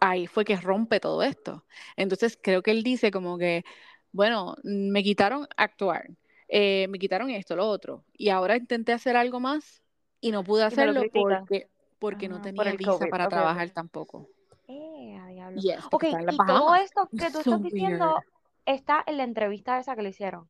[0.00, 1.64] ahí fue que rompe todo esto.
[1.96, 3.64] Entonces, creo que él dice como que,
[4.12, 6.08] bueno, me quitaron actuar,
[6.48, 9.82] eh, me quitaron esto, lo otro, y ahora intenté hacer algo más
[10.20, 13.70] y no pude hacerlo porque, porque no Ah, por tenía el visa COVID, para trabajar
[13.70, 14.28] tampoco.
[14.68, 15.60] Eh, diablo.
[15.60, 18.22] Yes, Ok, y todo esto que tú So estás diciendo weird.
[18.66, 20.48] está en la entrevista esa que le hicieron.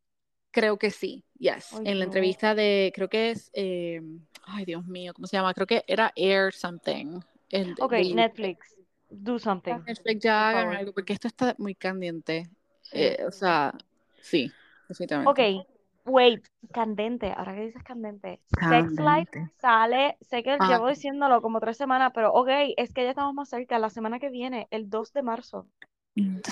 [0.51, 1.67] Creo que sí, yes.
[1.85, 4.01] En la entrevista de, creo que es, eh,
[4.45, 5.55] ay Dios mío, ¿cómo se llama?
[5.55, 7.21] Creo que era Air Something.
[7.51, 8.77] en- Ok, Netflix,
[9.11, 9.81] do something.
[9.87, 12.51] Netflix ya por hagan algo, porque esto está muy candente.
[12.93, 13.73] Eh, o sea,
[14.21, 14.53] sí,
[14.89, 15.43] definitivamente.
[15.43, 15.67] Ok,
[16.09, 20.68] wait, candente, ahora que dices candente, Sex Life sale, sé que Ah.
[20.68, 24.18] llevo diciéndolo como tres semanas, pero ok, es que ya estamos más cerca, la semana
[24.18, 25.66] que viene, el 2 de marzo.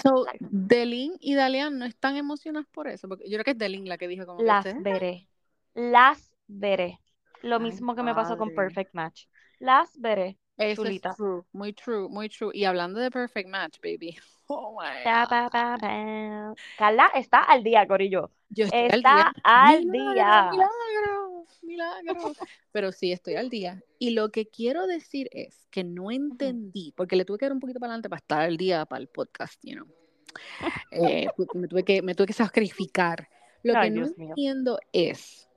[0.02, 3.88] So, Delin y Dalian no están emocionadas por eso, porque yo creo que es Delin
[3.88, 5.28] la que dijo como que Las "¿Ustedes veré,
[5.74, 7.00] las veré.
[7.42, 8.50] Lo Ay, mismo que me pasó con.
[8.54, 9.26] Perfect Match.
[9.58, 10.38] Las veré.
[10.58, 12.50] Eso es true, muy true, muy true.
[12.54, 14.16] Y hablando de Perfect Match, baby.
[14.48, 16.56] Oh my God.
[16.78, 18.30] Carla está al día, Corillo.
[18.48, 19.32] Yo estoy al Está día.
[19.42, 20.50] al Milagro, día.
[20.52, 22.32] milagro, milagro.
[22.70, 23.82] Pero sí, estoy al día.
[23.98, 27.60] Y lo que quiero decir es que no entendí, porque le tuve que dar un
[27.60, 29.86] poquito para adelante para estar al día para el podcast, you know.
[30.92, 33.28] Eh, me, tuve que, me tuve que sacrificar.
[33.62, 34.28] Lo Ay, que no Dios mío.
[34.28, 35.48] entiendo es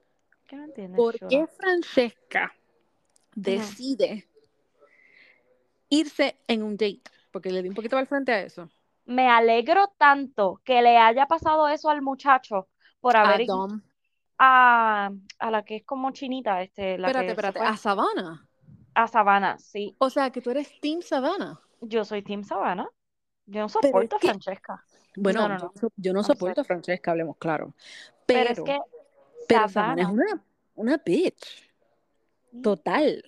[0.48, 2.56] ¿Qué no entiendes, por qué Francesca
[3.36, 4.28] decide
[5.90, 7.04] irse en un date.
[7.32, 8.70] Porque le di un poquito al frente a eso.
[9.10, 12.68] Me alegro tanto que le haya pasado eso al muchacho
[13.00, 13.82] por A haber ido Dom.
[14.38, 17.60] a, a la que es como chinita, este, la Espérate, que espérate.
[17.60, 18.48] A Savannah.
[18.94, 19.96] a Savannah, sí.
[19.98, 21.60] O sea, que tú eres Team Savannah.
[21.82, 22.88] Yo soy Team Savannah.
[23.48, 24.84] Yo no soporto a es que- Francesca.
[25.16, 25.90] Bueno, No, no, yo no.
[25.98, 27.74] yo soporto a Francesca, hablemos claro.
[28.28, 28.80] Pero, Pero, es que
[29.48, 30.44] pero Savannah es una,
[30.76, 31.68] una bitch.
[32.62, 33.24] Total.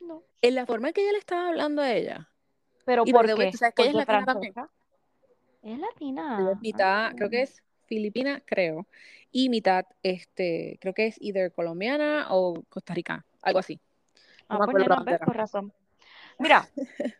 [0.00, 0.22] no.
[0.40, 2.28] En la forma que ella le estaba hablando a ella.
[2.86, 3.34] Pero Y ¿por qué?
[3.34, 3.42] que
[3.88, 4.24] ella es también.
[4.54, 4.70] Francesca
[5.72, 6.50] es latina.
[6.52, 7.12] es mitad, Ah.
[7.16, 8.86] creo que es filipina, creo.
[9.30, 13.78] Y mitad, este, creo que es either colombiana o costarrica, algo así.
[14.48, 15.72] No Ah, me pues acuerdo la por razón.
[16.38, 16.68] Mira,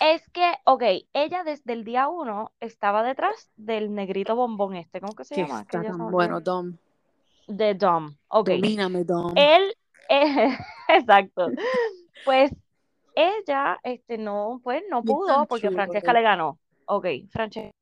[0.00, 5.14] es que, ok, ella desde el día uno estaba detrás del negrito bombón este, ¿cómo
[5.14, 5.62] que se Que llama?
[5.62, 6.76] Está tan bueno, Dom.
[7.48, 8.48] De Dom, ok.
[8.50, 9.32] Domíname, Dom.
[9.36, 9.74] Él,
[10.08, 10.56] eh,
[10.88, 11.48] exacto.
[12.24, 12.52] Pues
[13.14, 16.58] ella, este, no, pues no pudo porque Francesca le ganó.
[16.86, 17.72] Ok, Francesca.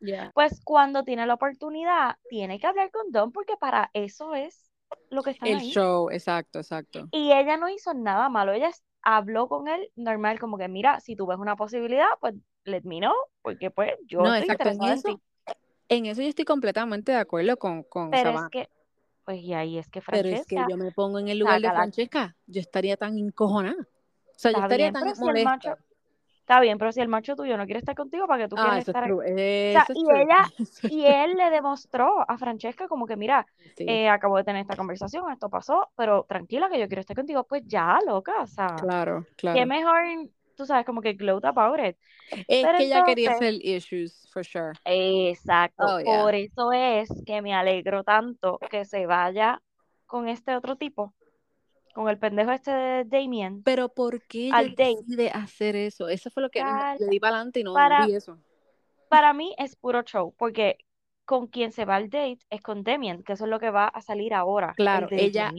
[0.00, 0.32] Yeah.
[0.34, 4.70] Pues cuando tiene la oportunidad, tiene que hablar con Dom porque para eso es
[5.10, 5.70] lo que están El ahí.
[5.70, 7.08] show, exacto, exacto.
[7.12, 8.70] Y ella no hizo nada malo, ella
[9.02, 12.98] habló con él normal, como que mira, si tú ves una posibilidad, pues let me
[12.98, 14.68] know, porque pues yo No, estoy exacto.
[14.68, 15.54] En interesada en eso, ti.
[15.88, 18.68] en eso yo estoy completamente de acuerdo con, con Pero es que,
[19.24, 21.60] pues y ahí es que Pero es que Francesca yo me pongo en el lugar
[21.60, 21.74] de la...
[21.74, 23.82] Francesca, yo estaría tan encojonada.
[23.82, 25.85] O sea, yo Está estaría bien, tan pero si el macho, molesta.
[26.46, 28.60] Está bien, pero si el macho tuyo no quiere estar contigo, ¿para qué tú Ah,
[28.60, 29.12] quieres es estar.
[29.12, 29.16] O
[29.72, 30.48] sea, es y ella,
[30.86, 34.76] y él le demostró a Francesca como que, mira, Sí, eh, acabo de tener esta
[34.76, 38.88] conversación, esto pasó, pero tranquila que yo quiero estar contigo, pues ya, loca, o sea,
[38.88, 39.66] claro, qué claro.
[39.66, 40.02] mejor,
[40.56, 41.96] tú sabes, como que gloat about it.
[42.48, 44.74] Es Pero que ella quería hacer issues, for sure.
[44.84, 46.26] exacto, Oh, yeah.
[46.26, 49.60] por eso es que me alegro tanto que se vaya
[50.06, 51.14] con este otro tipo,
[51.96, 54.96] con el pendejo este de Damien, Pero ¿por qué ella al date.
[54.98, 56.08] decide hacer eso?
[56.10, 58.38] Eso fue lo que no- le di para adelante y no, no para, vi eso.
[59.08, 60.76] para mí es puro show, porque
[61.24, 63.88] con quien se va al date es con Damien, que eso es lo que va
[63.88, 65.54] a salir ahora, Claro, ella,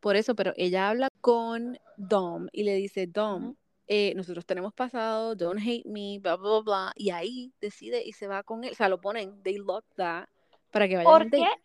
[0.00, 3.54] por eso, pero ella habla con Dom y le dice, Dom,
[3.86, 8.12] eh, nosotros tenemos pasado, don't hate me, bla, bla, bla, bla, y ahí decide y
[8.12, 10.26] se va con él, o sea, lo ponen, they lock that,
[10.72, 11.46] para que vayan ¿Por qué?
[11.46, 11.62] date.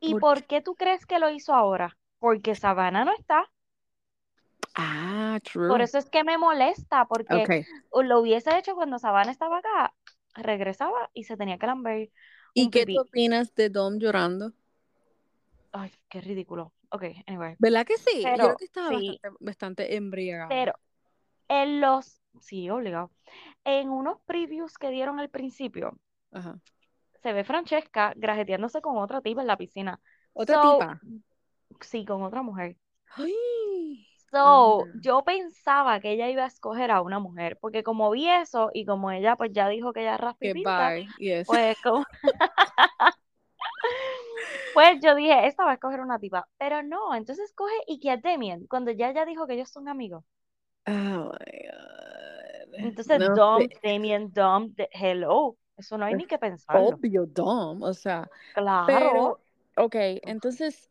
[0.00, 1.96] ¿Y ¿Por por qué tú crees que lo hizo ahora?
[2.18, 3.50] Porque Savannah no está.
[4.76, 5.82] Ah, Por true.
[5.82, 7.66] eso es que me molesta, porque Okay.
[7.92, 9.94] lo hubiese hecho cuando Savannah estaba acá,
[10.34, 12.10] regresaba y se tenía que lamber
[12.54, 13.00] ¿Y qué pipí.
[13.00, 14.52] opinas de Dom llorando?
[15.72, 16.72] Ay, qué ridículo.
[16.90, 17.56] Ok, anyway.
[17.58, 18.32] ¿Verdad que sí?
[18.34, 20.48] Yo creo Pero, que estaba sí, bastante, bastante embriagado.
[20.48, 20.72] pero
[21.48, 23.12] en los, sí, obligado.
[23.64, 25.98] En unos previews que dieron al principio,
[26.30, 26.60] Ajá.
[27.22, 30.00] se ve Francesca grajeteándose con otra tipa en la piscina.
[30.34, 31.00] Otra So, tipa.
[31.80, 32.76] Sí, con otra mujer.
[33.16, 34.06] Ay.
[34.30, 34.84] So, Ah.
[35.00, 38.84] yo pensaba que ella iba a escoger a una mujer, porque como vi eso y
[38.84, 41.06] como ella pues ya dijo que ella bye.
[41.18, 41.46] Yes.
[41.46, 42.04] pues como
[44.74, 48.10] pues yo dije, esta va a escoger una tipa, pero no, entonces coge y que
[48.10, 50.24] a Damien, cuando ya ella dijo que ellos son amigos.
[50.86, 52.74] Oh my God.
[52.74, 53.62] Entonces, No Dom.
[53.82, 56.88] Damien, Dom, de- hello, eso no hay ni que pensarlo.
[56.88, 57.82] Obvio, Dom.
[57.82, 58.86] O sea, Claro.
[58.86, 59.40] pero,
[59.86, 60.90] ok, entonces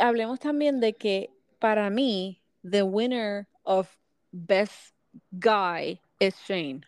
[0.00, 3.88] hablemos también de que para mí, the winner of
[4.32, 4.94] best
[5.30, 6.82] guy es Shane.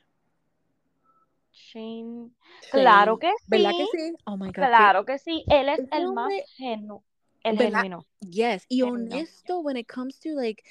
[1.53, 2.31] Shane,
[2.71, 4.15] claro que ¿Verdad sí, que sí?
[4.27, 4.53] Oh my God.
[4.55, 7.81] claro que sí, él es el más el ¿verdad?
[7.81, 9.15] genuino, Yes, y genuino.
[9.15, 10.63] honesto when it comes to like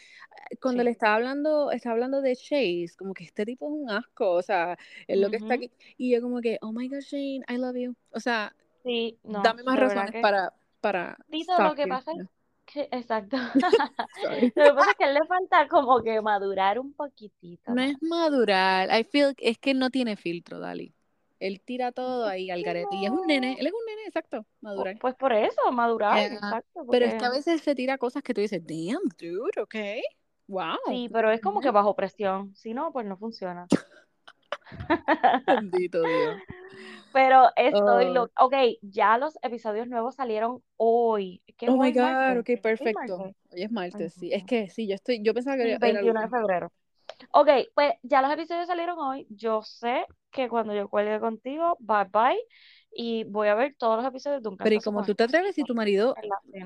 [0.51, 0.85] eh, cuando Sí.
[0.85, 4.41] le estaba hablando, estaba hablando de Chase, como que este tipo es un asco, o
[4.41, 7.57] sea, es lo que está aquí y yo como que, oh my God, Shane, I
[7.57, 7.95] love you.
[8.11, 12.11] O sea, Sí, no, dame más verdad razones que para para Tito, lo que pasa
[12.11, 12.27] es
[12.65, 13.37] que, exacto,
[14.55, 18.89] lo que pasa es que le falta como que madurar un poquitito No es madurar.
[18.93, 20.93] I feel es que no tiene filtro, Dali.
[21.39, 22.95] Él tira todo ahí al garete.
[22.95, 24.97] Y es un nene, él es un nene, exacto, Po- madurar.
[24.99, 28.41] Pues por eso, madurar, exacto, Pero es que a veces se tira cosas que tú
[28.41, 30.01] dices, damn, dude, okay.
[30.47, 30.77] Wow.
[30.87, 33.67] sí, pero es como que bajo presión, si no, pues no funciona.
[35.47, 36.37] Bendito Dios.
[37.13, 41.41] Pero estoy Oh, lo, ok, ya los episodios nuevos salieron hoy.
[41.57, 41.91] ¿Qué oh my?
[41.91, 42.39] God, Martes.
[42.39, 43.17] ok, ¿Hoy es perfecto.
[43.51, 44.33] Hoy es martes, sí.
[44.33, 46.71] Es que sí, yo estoy, yo pensaba que Sí, era 21 de febrero.
[47.31, 49.27] Ok, pues ya los episodios salieron hoy.
[49.29, 52.39] Yo sé que cuando yo cuelgue contigo, bye bye.
[52.95, 55.55] Y voy a ver todos los episodios de un Pero ¿y como tú te atreves
[55.55, 56.15] si esposito tu marido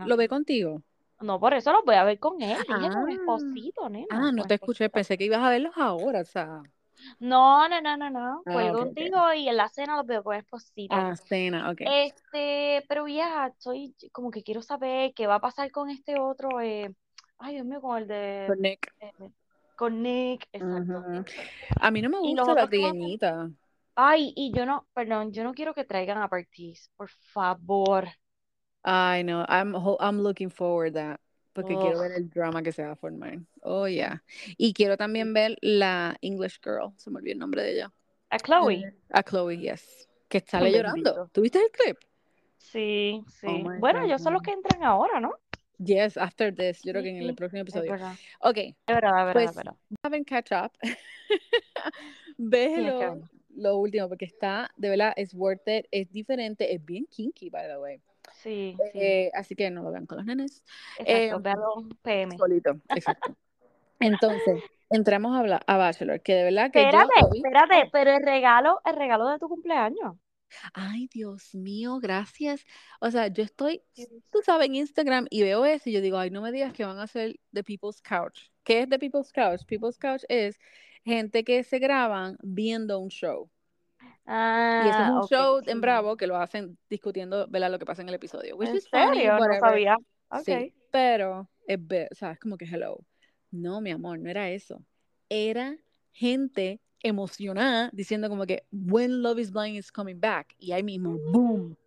[0.05, 0.81] lo ve contigo?
[1.21, 2.57] No, por eso los voy a ver con él.
[2.69, 6.61] Ah, esposito, nena, ah, no te escuché, pensé que ibas a verlos ahora, o sea.
[7.19, 8.43] No, no, no, no, no.
[8.45, 8.87] Ah, Cuelgo ok, ok.
[8.95, 10.95] contigo y en la cena los veo con esposito.
[10.95, 11.81] Ah, cena, ok.
[11.81, 16.59] Este, pero vieja, estoy como que quiero saber qué va a pasar con este otro,
[16.61, 16.93] eh,
[17.39, 18.93] ay Dios mío, con el de, Con Nick.
[19.01, 19.11] eh,
[19.75, 20.99] con Nick, exacto.
[21.03, 21.25] Ujú.
[21.79, 23.49] A mí no me gusta la trigueñita.
[23.95, 28.07] ay, y yo no, perdón, yo no quiero que traigan a Bartiz, por favor.
[28.83, 31.19] Ay, no, I'm, I'm looking forward that,
[31.61, 33.39] porque quiero ver el drama que se va a formar.
[33.61, 34.23] Oh, yeah.
[34.57, 37.93] Y quiero también ver la English Girl, se me olvidó el nombre de ella.
[38.29, 40.07] A Chloe, Eh, a Chloe, yes.
[40.29, 41.29] Que sale llorando.
[41.31, 41.97] ¿Tuviste el clip?
[42.57, 43.47] Sí, Oh sí.
[43.47, 44.45] my Bueno, ellos son los God.
[44.45, 45.33] que entran ahora, ¿no?
[45.79, 46.81] Yes, after this.
[46.83, 47.91] Yo creo que en el próximo es episodio.
[47.91, 48.13] verdad.
[48.41, 49.65] Ok, Es verdad, es verdad, es pues
[50.03, 50.71] saben catch up.
[52.37, 53.21] Verlo.
[53.55, 57.67] lo último, porque está, de verdad, es worth it, es diferente, es bien kinky, by
[57.67, 58.01] the way.
[58.47, 58.99] Sí, sí.
[58.99, 60.63] Eh, así que no lo vean con los nenes.
[60.97, 62.37] Exacto, Eh, véalo PM.
[62.37, 63.35] solito, exacto.
[63.99, 67.39] Entonces, entramos a, hablar, a Bachelor, que de verdad que Espérate, vi.
[67.39, 70.15] espérate, pero el regalo, el regalo de tu cumpleaños.
[70.73, 72.63] ay, Dios mío, gracias.
[73.01, 73.81] O sea, yo estoy,
[74.31, 76.85] tú sabes, en Instagram y veo eso y yo digo, ay, no me digas que
[76.85, 78.39] van a hacer The People's Couch.
[78.63, 79.65] ¿Qué es The People's Couch?
[79.67, 80.57] People's Couch es
[81.03, 83.49] gente que se graban viendo un show.
[84.27, 85.79] Y eso es Ah, un show en.
[85.79, 87.71] Bravo que lo hacen discutiendo, ¿verdad?
[87.71, 88.57] Lo que pasa en el episodio.
[88.57, 89.37] Which ¿En is funny, serio?
[89.39, 89.97] No sabía.
[90.43, 91.79] Sí, pero es,
[92.11, 92.99] o sea, es como que hello.
[93.51, 94.83] No, mi amor, no era eso.
[95.29, 95.77] Era
[96.11, 100.53] gente emocionada diciendo como que when Love is Blind is coming back.
[100.59, 101.77] Y ahí mismo, boom,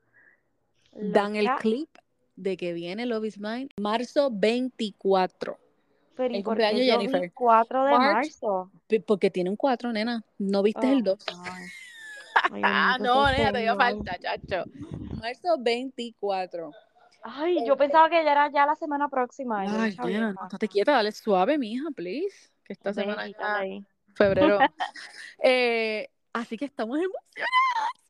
[0.92, 1.90] dan el clip
[2.36, 5.58] de que viene Love is Blind marzo 24.
[6.16, 7.32] Pero ¿y El cumpleaños Jennifer.
[7.34, 8.70] 4 de March, marzo?
[9.06, 10.24] porque tiene un 4, nena.
[10.38, 11.26] ¿No viste Oh el my 2?
[12.52, 14.64] Ay, Ah, no, nena, te dio falta, chacho.
[15.20, 16.72] Marzo 24.
[17.22, 19.64] Ay, yo Este, pensaba que ya era ya la semana próxima.
[19.66, 22.50] Yo, ay, nena, no, estate quieta, dale suave, mija, please.
[22.64, 23.86] Que esta semana Ve, quítale ya, ahí.
[24.14, 24.58] febrero.
[25.42, 27.50] Eh, así que estamos emocionadas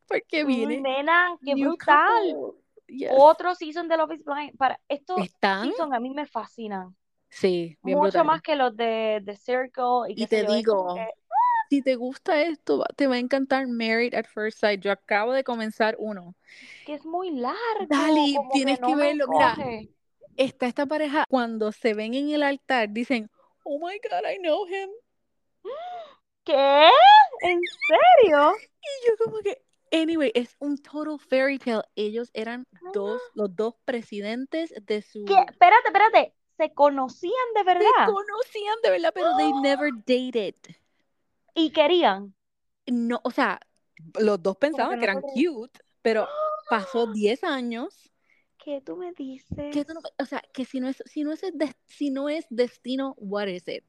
[0.08, 2.54] porque Uy, viene nena, qué New brutal.
[2.88, 3.12] Yes.
[3.14, 4.56] Otro season de Love is Blind.
[4.56, 5.62] Para, estos ¿Están?
[5.68, 6.96] seasons a mí me fascinan.
[7.28, 8.26] Sí, bien Mucho brutal.
[8.26, 10.52] más que los de The Circle y Y te yo.
[10.52, 10.94] Digo,
[11.70, 14.80] si te gusta esto, te va a encantar Married at First Sight.
[14.82, 16.34] Yo acabo de comenzar uno.
[16.84, 17.86] que es muy largo.
[17.88, 19.26] Dali, tienes que no verlo.
[19.28, 19.56] Mira,
[20.36, 23.30] está esta pareja cuando se ven en el altar, dicen,
[23.62, 24.90] oh my God, I know him.
[26.44, 26.88] ¿Qué?
[27.42, 28.52] ¿En serio?
[28.56, 29.62] Y yo como que,
[29.92, 31.82] anyway, es un total fairy tale.
[31.94, 35.02] Ellos eran dos, los dos presidentes de ¿Qué?
[35.02, 35.24] su...
[35.24, 36.34] Espérate, espérate.
[36.56, 38.06] ¿Se conocían de Se verdad?
[38.06, 40.54] conocían de verdad, pero they never dated.
[41.54, 42.34] Y querían.
[42.86, 43.60] No, o sea,
[44.18, 46.26] los dos pensaban que eran cute, pero
[46.68, 48.10] pasó 10 años.
[48.62, 49.72] ¿Qué tú me dices?
[49.72, 52.28] Que tú no- o sea, que si no es, si no es, des- si no
[52.28, 53.84] es destino, what is it?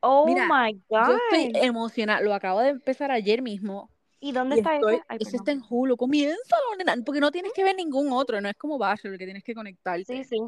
[0.00, 1.64] Oh Mira, my yo estoy God.
[1.64, 2.20] emocionada.
[2.20, 3.90] Lo acabo de empezar ayer mismo.
[4.20, 5.00] ¿Y dónde Y está estoy?
[5.08, 5.34] Ay, perdón.
[5.34, 5.96] está en Hulu.
[5.96, 8.40] Comiénzalo, nena, porque no tienes que ver ningún otro.
[8.40, 10.04] No es como Bachelor, que tienes que conectarte.
[10.04, 10.38] Sí, sí.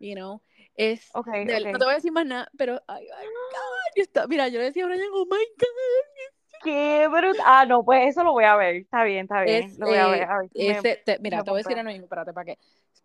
[0.00, 0.42] you know.
[0.76, 3.26] Es, Ok, de verdad, no te voy a decir más nada, pero, ay, ay,
[3.94, 6.62] Estaba- mira, yo le decía a Brian, oh my God.
[6.62, 7.44] Qué brutal.
[7.44, 8.76] Ah, no, pues eso lo voy a ver.
[8.76, 9.64] Está bien, está bien.
[9.64, 10.22] Es, Lo voy a ver.
[10.22, 12.32] eh, A ver si me, ese, te- mira, te voy a decir ahora mismo, espérate,
[12.32, 12.58] para que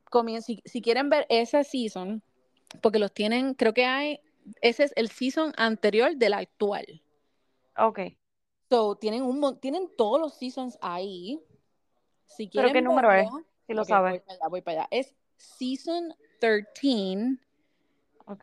[0.10, 2.22] comien- si, si quieren ver esa season,
[2.82, 4.22] porque los tienen, creo que hay,
[4.62, 7.02] ese es el season anterior del actual.
[7.78, 8.00] Ok.
[8.70, 11.42] So, tienen un tienen todos los seasons ahí.
[12.28, 13.28] Si ¿Pero qué quieren número es?
[13.68, 14.12] Si lo ok, sabes.
[14.12, 14.88] voy para allá, voy para allá.
[14.92, 17.38] Es season 13.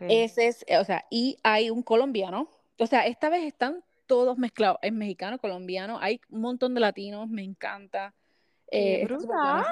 [0.09, 2.49] Ese es, o sea, y hay un colombiano.
[2.79, 4.79] O sea, esta vez están todos mezclados.
[4.83, 8.15] Es mexicano, colombiano, hay un montón de latinos, me encanta.
[8.71, 9.65] Eh, brutal.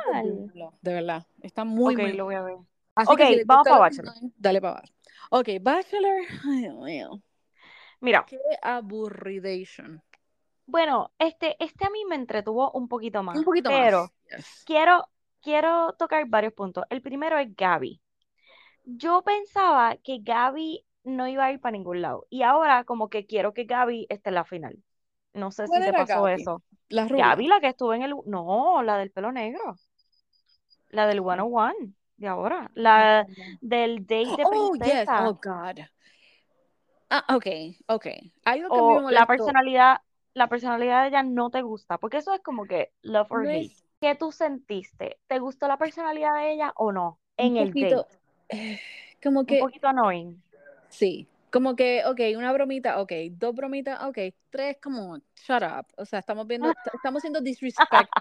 [0.53, 1.27] bueno, de verdad.
[1.43, 2.25] Está muy, Ok, muy lo bueno.
[2.25, 2.67] voy a ver.
[2.95, 4.15] Así Ok, si vamos para Bachelor.
[4.37, 4.93] Dale para abajo.
[5.31, 6.23] Ok, Bachelor.
[6.49, 7.23] Ay, Dios mío.
[8.01, 10.03] Mira, Qué aburridation.
[10.67, 14.13] bueno, este, este a mí me entretuvo un poquito más, Un poquito pero más.
[14.39, 14.63] Yes.
[14.65, 15.09] quiero,
[15.43, 16.85] quiero tocar varios puntos.
[16.91, 18.01] El primero es Gaby.
[18.85, 23.27] Yo pensaba que Gaby no iba a ir para ningún lado y ahora como que
[23.27, 24.77] quiero que Gaby esté en la final.
[25.33, 26.43] No sé si ¿Cuál te pasó Gaby?
[26.43, 26.63] eso.
[26.89, 27.25] La rubia.
[27.31, 28.15] Gaby, la que estuvo en el...
[28.27, 29.77] No, la del pelo negro.
[30.91, 31.75] La del 101
[32.17, 32.71] de ahora.
[32.75, 33.27] La
[33.61, 35.09] del date de Oh, yes.
[35.09, 35.81] Oh, God.
[37.11, 37.47] Ah, ok,
[37.89, 38.07] ok.
[38.45, 39.99] Algo que me la personalidad,
[40.35, 41.99] la personalidad de ella no te gusta.
[41.99, 43.71] Porque eso es como que love or No hate.
[43.71, 45.19] es ¿Qué tú sentiste?
[45.29, 47.19] ¿Te gustó la personalidad de ella o no?
[47.37, 48.05] En el date.
[48.49, 48.81] Eh,
[49.23, 50.43] como Un que, poquito annoying.
[50.89, 54.19] sí, como que, ok, una bromita, ok, dos bromitas, ok,
[54.51, 55.87] tres, como, shut up.
[55.97, 58.13] O sea, estamos viendo, est- estamos siendo disrespect,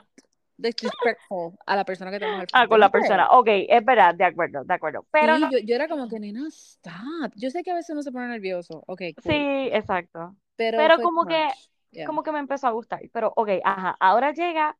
[0.58, 3.28] disrespectful a la persona que tenemos al Ah, con la persona.
[3.32, 5.06] Ok, es verdad, de acuerdo, de acuerdo.
[5.12, 7.34] Pero Sí, no, yo, yo era como que, nena, stop.
[7.36, 10.36] Yo sé que a veces uno se pone nervioso, ok, cool, sí, exacto.
[10.56, 11.70] pero Pero como too que, much.
[11.92, 12.08] Yeah.
[12.08, 13.02] como que me empezó a gustar.
[13.14, 14.78] Pero, ok, ajá, ahora llega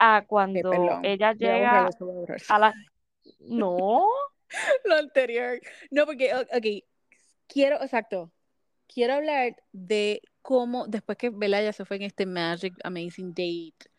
[0.00, 1.90] a cuando perdón, ella llega a
[2.48, 2.74] a la...
[3.40, 4.06] No,
[4.84, 5.60] Lo anterior.
[5.90, 6.84] No, porque, ok,
[7.46, 8.30] quiero, exacto,
[8.92, 13.90] quiero hablar de cómo, después que Bella se fue en este Magic Amazing Date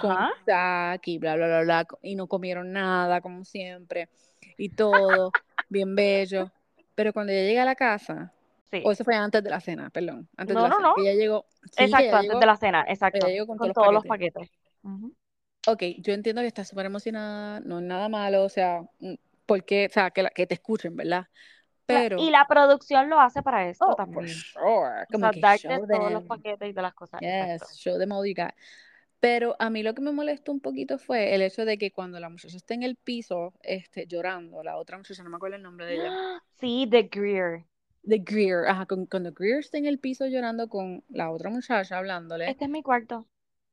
[0.00, 0.32] con ajá.
[0.44, 4.08] Zach y bla, bla, bla, bla, y no comieron nada, como siempre,
[4.56, 5.32] y todo,
[5.68, 6.50] bien bello.
[6.94, 8.32] Pero cuando ella llega a la casa,
[8.70, 8.82] Sí.
[8.84, 10.94] o eso fue antes de la cena, perdón, antes de No, la no, cena, no.
[10.96, 13.18] ella llegó, sí, Exacto, ella antes de llegó, la cena, exacto.
[13.18, 14.48] ella llegó con Con todos los los paquetes.
[14.48, 14.58] paquetes.
[14.82, 15.14] Ujú.
[15.68, 19.14] Ok, yo entiendo que estás súper emocionada, no es nada malo, o sea, mm,
[19.52, 21.26] porque, o sea, que, la- que te escuchen, ¿verdad?
[21.86, 24.26] Pero, Y la producción lo hace para esto oh, for también.
[24.28, 27.20] sure, O como sea, que darte show todos los paquetes y de las cosas.
[27.20, 27.98] Yes, show.
[29.20, 32.18] Pero a mí lo que me molestó un poquito fue el hecho de que cuando
[32.18, 35.62] la muchacha está en el piso, este, llorando, la otra muchacha, no me acuerdo el
[35.62, 36.12] nombre de ella,
[36.58, 37.64] Sí, The Greer.
[38.04, 42.48] de Greer, ajá, cuando Greer está en el piso llorando con la otra muchacha hablándole,
[42.48, 43.26] Este es mi cuarto.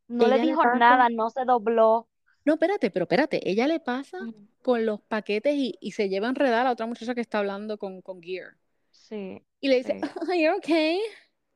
[0.10, 2.09] No le dijo nada, no se dobló.
[2.46, 4.18] No, espérate, pero espérate, ella le pasa
[4.62, 7.40] con los paquetes y, y se lleva a enredar a la otra muchacha que está
[7.40, 8.56] hablando con, con Gear.
[8.92, 10.02] Sí, Y le dice, sí.
[10.30, 11.00] "Oh, you're okay.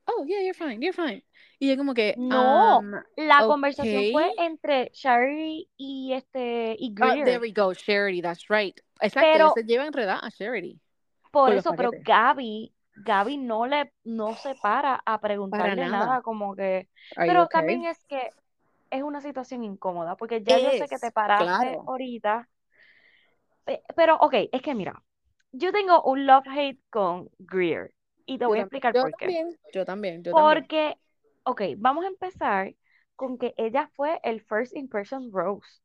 [0.07, 1.23] Oh, yeah, you're fine, you're fine.
[1.59, 7.15] Y yo como que, No, um, la conversación fue entre Sherry y este y Ah,
[7.23, 7.39] there Greer.
[7.39, 8.79] we go, Charity, that's right.
[9.01, 10.79] Exacto, Pero se lleva enredada a Charity
[11.31, 11.91] por eso, pero.
[11.91, 16.05] Gaby, Gaby no le no se para a preguntarle nada.
[16.05, 16.89] nada, como que,
[17.25, 17.49] pero okay?
[17.51, 18.29] también es que
[18.94, 21.84] es una situación incómoda, porque ya yo sé que te paraste claro.
[21.86, 22.50] ahorita,
[23.66, 25.04] pe- pero ok, es que mira,
[25.52, 27.94] yo tengo un love-hate con Greer
[28.26, 29.26] y te Yo voy a también, explicar por qué.
[29.26, 30.68] también, yo también, yo también.
[30.68, 30.96] Porque,
[31.44, 32.76] ok, vamos a empezar
[33.16, 35.82] con que ella fue el first impression rose.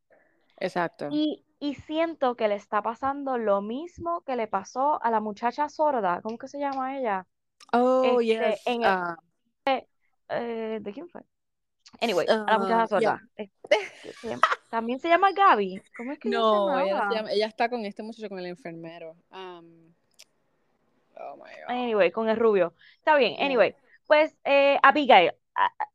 [0.60, 1.06] Exacto.
[1.10, 5.68] Y, y siento que le está pasando lo mismo que le pasó a la muchacha
[5.68, 7.26] sorda, ¿cómo que se llama ella?
[7.72, 8.60] Oh, Este, yes.
[8.66, 9.16] en el, ah,
[10.28, 11.22] eh, ¿de quién fue?
[12.00, 13.18] Anyway, a la muchacha yeah.
[13.18, 14.18] sorda.
[14.22, 15.82] Llama- también se llama Gaby.
[15.96, 18.38] ¿Cómo es que ella se No, ella, se llama, ella está con este muchacho, con
[18.38, 19.16] el enfermero.
[19.30, 19.92] Um,
[21.16, 21.68] oh my God.
[21.70, 22.74] Anyway, con el rubio.
[22.98, 23.46] Está bien, Yeah.
[23.46, 23.74] anyway.
[24.06, 25.32] Pues eh, Abigail,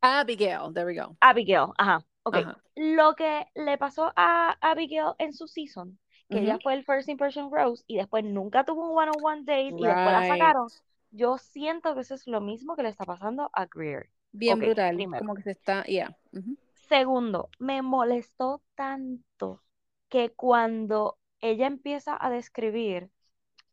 [0.02, 1.16] Abigail, there we go.
[1.20, 2.36] Abigail, ajá, ok.
[2.36, 2.58] Ajá.
[2.76, 5.98] Lo que le pasó a Abigail en su season,
[6.30, 9.84] que ella fue el first impression rose y después nunca tuvo un one-on-one date y
[9.84, 10.68] después la sacaron,
[11.12, 14.10] yo siento que eso es lo mismo que le está pasando a Greer.
[14.34, 15.18] Bien Ok, brutal, primero.
[15.18, 16.16] como que se está, yeah.
[16.34, 16.58] ujú.
[16.90, 19.64] Segundo, me molestó tanto
[20.10, 23.10] que cuando ella empieza a describir,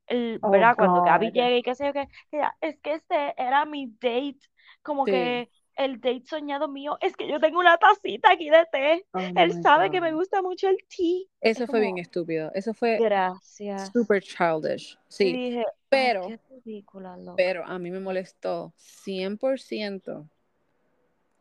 [0.06, 0.76] el, Oh, ¿verdad?
[0.78, 1.32] Cuando Gaby God.
[1.32, 4.40] llega y qué sé yo qué, ella, es que este era mi date,
[4.82, 5.10] como Sí.
[5.10, 9.30] que el date soñado mío, es que yo tengo una tacita aquí de té, Oh
[9.36, 10.14] él sabe que me God.
[10.14, 10.78] gusta mucho el.
[11.42, 12.50] Es Eso fue bien como, estúpido.
[12.54, 13.94] Eso fue gracias.
[13.94, 14.98] super childish.
[15.20, 20.28] Y Sí, dije, pero, qué ridícula, pero a mí me molestó 100%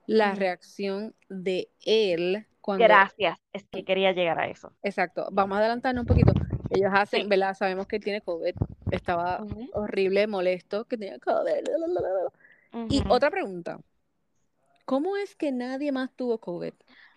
[0.09, 4.73] la reacción de él cuando, Gracias, es que quería llegar a eso.
[4.83, 6.33] exacto, vamos a adelantarnos un poquito.
[6.71, 7.27] Ellos hacen, Sí.
[7.27, 7.55] ¿verdad?
[7.55, 8.53] Sabemos que tiene COVID.
[8.91, 9.43] Estaba
[9.73, 11.63] horrible, molesto, que tenía COVID.
[12.89, 13.79] Y otra pregunta.
[14.85, 16.73] ¿Cómo es que nadie más tuvo COVID?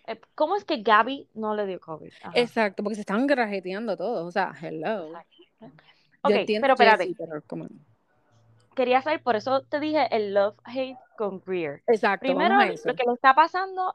[0.07, 2.11] Eh, ¿Cómo es que Gaby no le dio COVID?
[2.23, 4.27] Ajá, Exacto, porque se están grajeteando todos.
[4.27, 5.11] O sea, hello.
[6.29, 7.13] Yo entiendo pero espérate.
[7.17, 7.41] Pero.
[8.75, 11.83] Quería saber, por eso te dije el love hate con Greer.
[11.87, 13.93] Exacto, Primero, a lo que le está pasando,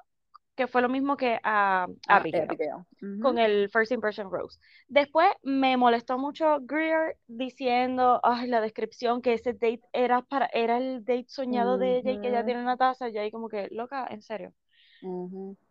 [0.56, 2.48] que fue lo mismo que a Ah, Abigail,
[3.20, 4.58] con el First Impression Rose.
[4.88, 10.78] Después me molestó mucho Greer diciendo, ay, la descripción que ese date era para, era
[10.78, 13.68] el date soñado de ella y que ella tiene una taza, y ahí como que,
[13.70, 14.52] loca, en serio.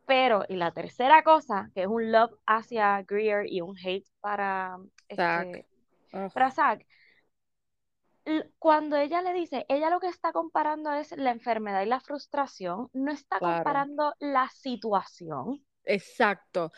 [0.05, 4.77] Pero, y la tercera cosa, que es un love hacia Greer y un hate para,
[5.15, 5.47] Zac.
[5.49, 5.65] este,
[6.33, 6.85] para Zac, l-
[8.59, 12.89] cuando ella le dice, ella lo que está comparando es la enfermedad y la frustración,
[12.93, 13.57] no está claro.
[13.57, 15.63] comparando la situación.
[15.86, 16.71] Exacto.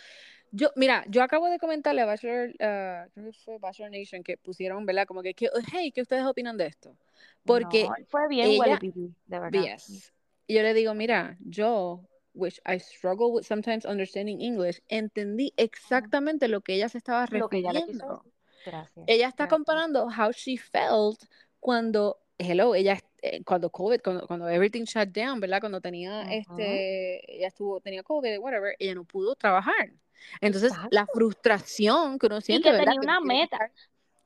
[0.52, 4.86] Yo, mira, yo acabo de comentarle a Bachelor, creo que fue Bachelor Nation que pusieron,
[4.86, 5.06] ¿verdad?
[5.06, 6.98] Como que, que, hey, ¿qué ustedes opinan de esto?
[7.44, 9.62] Porque No, fue bien ella, de verdad.
[9.62, 10.12] yes.
[10.48, 12.02] Y yo le digo, mira, yo,
[12.34, 17.48] which I struggle with sometimes understanding English, entendí exactamente lo que ella se estaba Lo
[17.48, 18.39] que ella le quiso refiriendo.
[18.64, 19.48] Gracias, Ella está gracias.
[19.48, 21.24] comparando how she felt
[21.60, 25.60] cuando, hello, ella, eh, cuando COVID, cuando, cuando everything shut down, ¿verdad?
[25.62, 29.94] Cuando tenía, Ujú, este, ella estuvo, tenía COVID, whatever, ella no pudo trabajar.
[30.42, 31.14] Entonces, la Exacto.
[31.14, 32.94] frustración que uno Y siente, que ¿verdad?
[32.94, 33.72] tenía una que meta.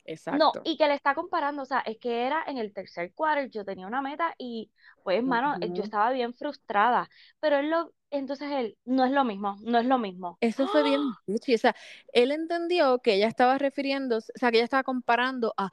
[0.05, 0.61] Estar- No, Exacto.
[0.65, 3.63] y que le está comparando, o sea, es que era en el tercer quarter, yo
[3.65, 4.71] tenía una meta y
[5.03, 5.83] pues, mano, yo Ujú.
[5.83, 9.97] estaba bien frustrada, pero él lo, entonces él, no es lo mismo, no es lo
[9.97, 10.37] mismo.
[10.41, 11.21] Eso fue bien ¡Ah!
[11.27, 11.75] O sea,
[12.13, 15.71] él entendió que ella estaba refiriendo, o sea, que ella estaba comparando a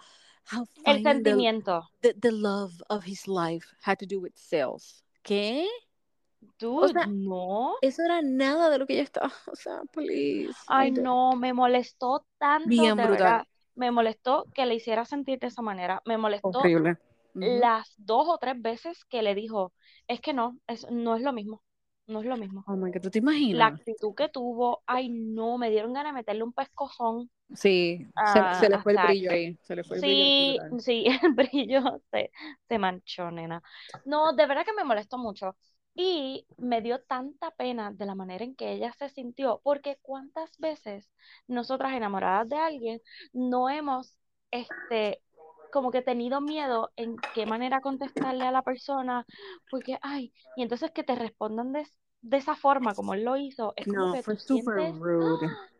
[0.84, 5.04] El finding the, sentimiento, the, the love of his life had to do with sales.
[5.22, 5.66] ¿Qué?
[6.76, 7.74] O dude, sea, no.
[7.80, 12.26] eso era nada de lo que ella estaba, o sea, please, Ay, no, me molestó
[12.38, 13.46] tanto, bien brutal, verdad.
[13.80, 16.02] Me molestó que le hiciera sentir de esa manera.
[16.06, 16.96] Me molestó horrible.
[17.42, 19.72] Las dos o tres veces que le dijo,
[20.08, 21.62] es que no, es, no es lo mismo,
[22.06, 22.66] no es lo mismo.
[22.66, 23.18] Oh my God, ¿tú te
[23.50, 23.68] La imaginas?
[23.68, 28.78] actitud que tuvo, ay, no, me dieron ganas de meterle un pescozón Sí, se, le
[28.78, 32.30] fue el brillo ahí, se le fue el brillo Sí, sí, el brillo se,
[32.68, 33.62] se manchó, nena.
[34.04, 35.56] No, de verdad que me molestó mucho.
[35.94, 40.56] Y me dio tanta pena de la manera en que ella se sintió, porque cuántas
[40.58, 41.10] veces
[41.48, 44.16] nosotras enamoradas de alguien no hemos,
[44.50, 45.20] este,
[45.72, 49.26] como que tenido miedo en qué manera contestarle a la persona,
[49.70, 51.86] porque, ay, y entonces que te respondan de,
[52.22, 55.46] de esa forma como él lo hizo, es como No, que fue súper sientes, rude.
[55.46, 55.70] ¡ah!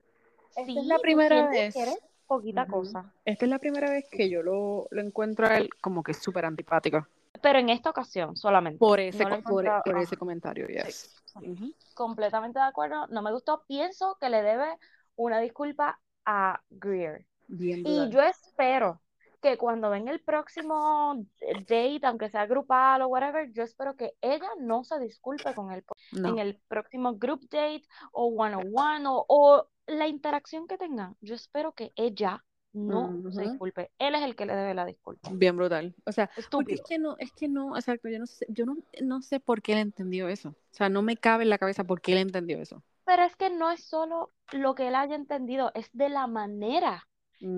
[0.57, 3.15] Esta es la primera sientes que eres vez, poquita cosa.
[3.25, 6.45] Esta es la primera vez que yo lo, lo encuentro a él como que súper
[6.45, 7.07] antipático.
[7.43, 8.79] Pero en esta ocasión solamente.
[8.79, 11.15] Por ese, No por, por comentario, yes.
[11.41, 11.75] sí.
[11.95, 13.07] Completamente de acuerdo.
[13.09, 13.65] No me gustó.
[13.67, 14.77] Pienso que le debe
[15.17, 17.27] una disculpa a Greer.
[17.49, 19.01] Bien Y yo espero
[19.41, 21.25] que cuando venga el próximo
[21.67, 25.85] date, aunque sea grupal o whatever, yo espero que ella no se disculpe con él
[26.13, 27.83] en el próximo group date
[28.13, 31.17] o one on one o, o la interacción que tengan.
[31.21, 33.91] Yo espero que ella no se ujú, disculpe.
[33.99, 35.37] Él es el que le debe la disculpa.
[35.39, 35.95] bien brutal.
[36.07, 36.85] O sea, porque es Estúpido.
[36.85, 39.73] que no, es que no, exacto, yo no sé, yo no, no sé por qué
[39.73, 40.51] él entendió eso.
[40.51, 42.83] O sea, no me cabe en la cabeza por qué él entendió eso.
[43.05, 47.09] Pero es que no es solo lo que él haya entendido, es de la manera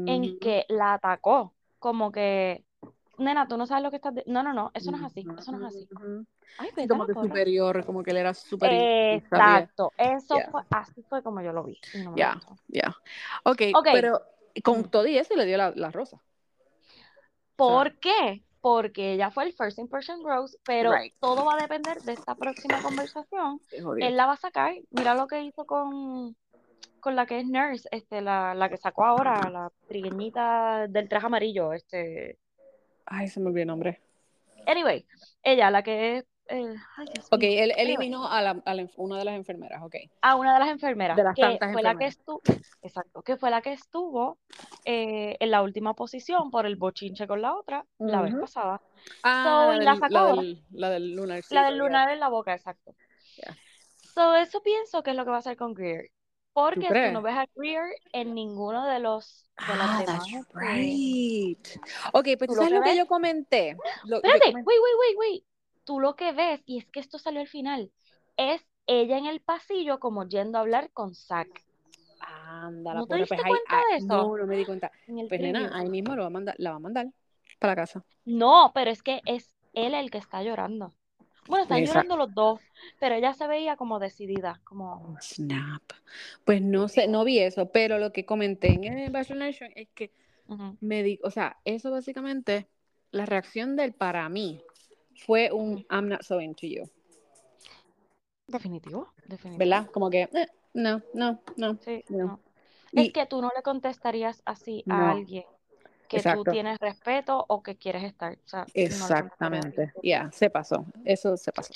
[0.06, 1.54] en Ujú, que la atacó.
[1.80, 2.64] Como que,
[3.18, 4.14] nena, tú no sabes lo que estás...
[4.14, 4.24] di-".
[4.26, 5.88] No, no, no, eso no es así, eso no es así.
[6.56, 8.34] Ay, Sí, como que superior, como que él era
[9.30, 9.70] sabía.
[9.74, 12.58] Exacto, eso Ya, fue, así fue como yo lo vi y no me ya, gustó.
[12.68, 12.96] ya.
[13.44, 14.20] Ok, Ok, pero
[14.62, 16.16] con todo y eso le dio la, la rosa.
[16.16, 17.12] O sea,
[17.56, 18.44] ¿Por qué?
[18.60, 21.14] Porque ella fue el First Impression Rose, pero right.
[21.20, 23.60] todo va a depender de esta próxima conversación.
[23.98, 24.74] Él la va a sacar.
[24.90, 26.36] Mira lo que hizo con,
[27.00, 31.26] con la que es Nurse, este, la, la que sacó ahora, la trigueñita del traje
[31.26, 32.38] amarillo, este.
[33.04, 34.00] Ay, se me olvidó el nombre.
[34.66, 35.04] Anyway,
[35.42, 36.24] ella, la que es.
[36.48, 39.96] Eh, ay, Ok, él eliminó a, la, a la una de las enfermeras, ok.
[40.20, 42.16] a una de las enfermeras, De las que tantas fue la que enfermeras.
[42.18, 42.42] estuvo,
[42.82, 44.38] exacto, que fue la que estuvo
[44.84, 48.80] eh, en la última posición por el bochinche con la otra la vez pasada.
[49.22, 51.78] Ah, So, y la la del, sacó la del, la del la lunarcito, del ya.
[51.78, 52.94] lunar en la boca, exacto.
[53.36, 53.56] ya.
[54.14, 56.10] So, eso pienso que es lo que va a hacer con Greer.
[56.74, 60.26] ¿Tú Porque tú no ves a Greer en ninguno de los de las Ah, demás.
[60.28, 61.66] that's right.
[62.12, 62.98] Ok, pues tú sabes que lo que ves.
[62.98, 63.76] yo comenté.
[64.04, 64.68] Lo, yo Espérate, comenté.
[64.68, 65.44] wait, wait, wait, wait.
[65.84, 67.90] Tú lo que ves, y es que esto salió al final,
[68.36, 71.64] es ella en el pasillo como yendo a hablar con Zack.
[72.20, 74.06] Anda, la ¿No te porra, diste pues cuenta ah, de eso?
[74.06, 74.92] no, no me di cuenta.
[75.28, 77.06] Pues nena, ahí mismo lo va a mandar, la va a mandar
[77.58, 78.04] para la casa.
[78.24, 80.92] No, pero es que es él el que está llorando.
[81.48, 81.98] Bueno, están Exacto.
[81.98, 82.60] llorando los dos,
[83.00, 85.16] pero ella se veía como decidida, como...
[85.20, 85.82] Snap.
[86.44, 89.88] Pues no sé, no vi eso, pero lo que comenté en el Bachelor Nation es
[89.94, 90.12] que
[90.80, 92.68] me di, o sea, eso básicamente,
[93.10, 94.62] la reacción del para mí
[95.16, 96.84] fue un I'm not so into you,
[98.46, 99.58] Definitivo, definitivo.
[99.58, 99.90] ¿verdad?
[99.90, 101.78] Como que, eh, no, no, no.
[101.80, 102.26] Sí, No.
[102.26, 102.40] no.
[102.92, 105.10] Y- Es que tú no le contestarías así a No.
[105.12, 105.44] alguien
[106.08, 106.44] que Exacto.
[106.44, 108.32] tú tienes respeto o que quieres estar.
[108.44, 111.72] O sea, Exactamente, ya, se pasó, eso se pasó.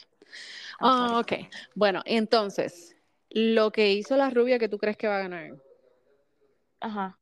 [0.79, 1.17] Sorry.
[1.21, 1.33] ok,
[1.75, 2.97] bueno, entonces,
[3.31, 5.53] lo que hizo la rubia que tú crees que va a ganar.
[6.81, 7.19] Ajá.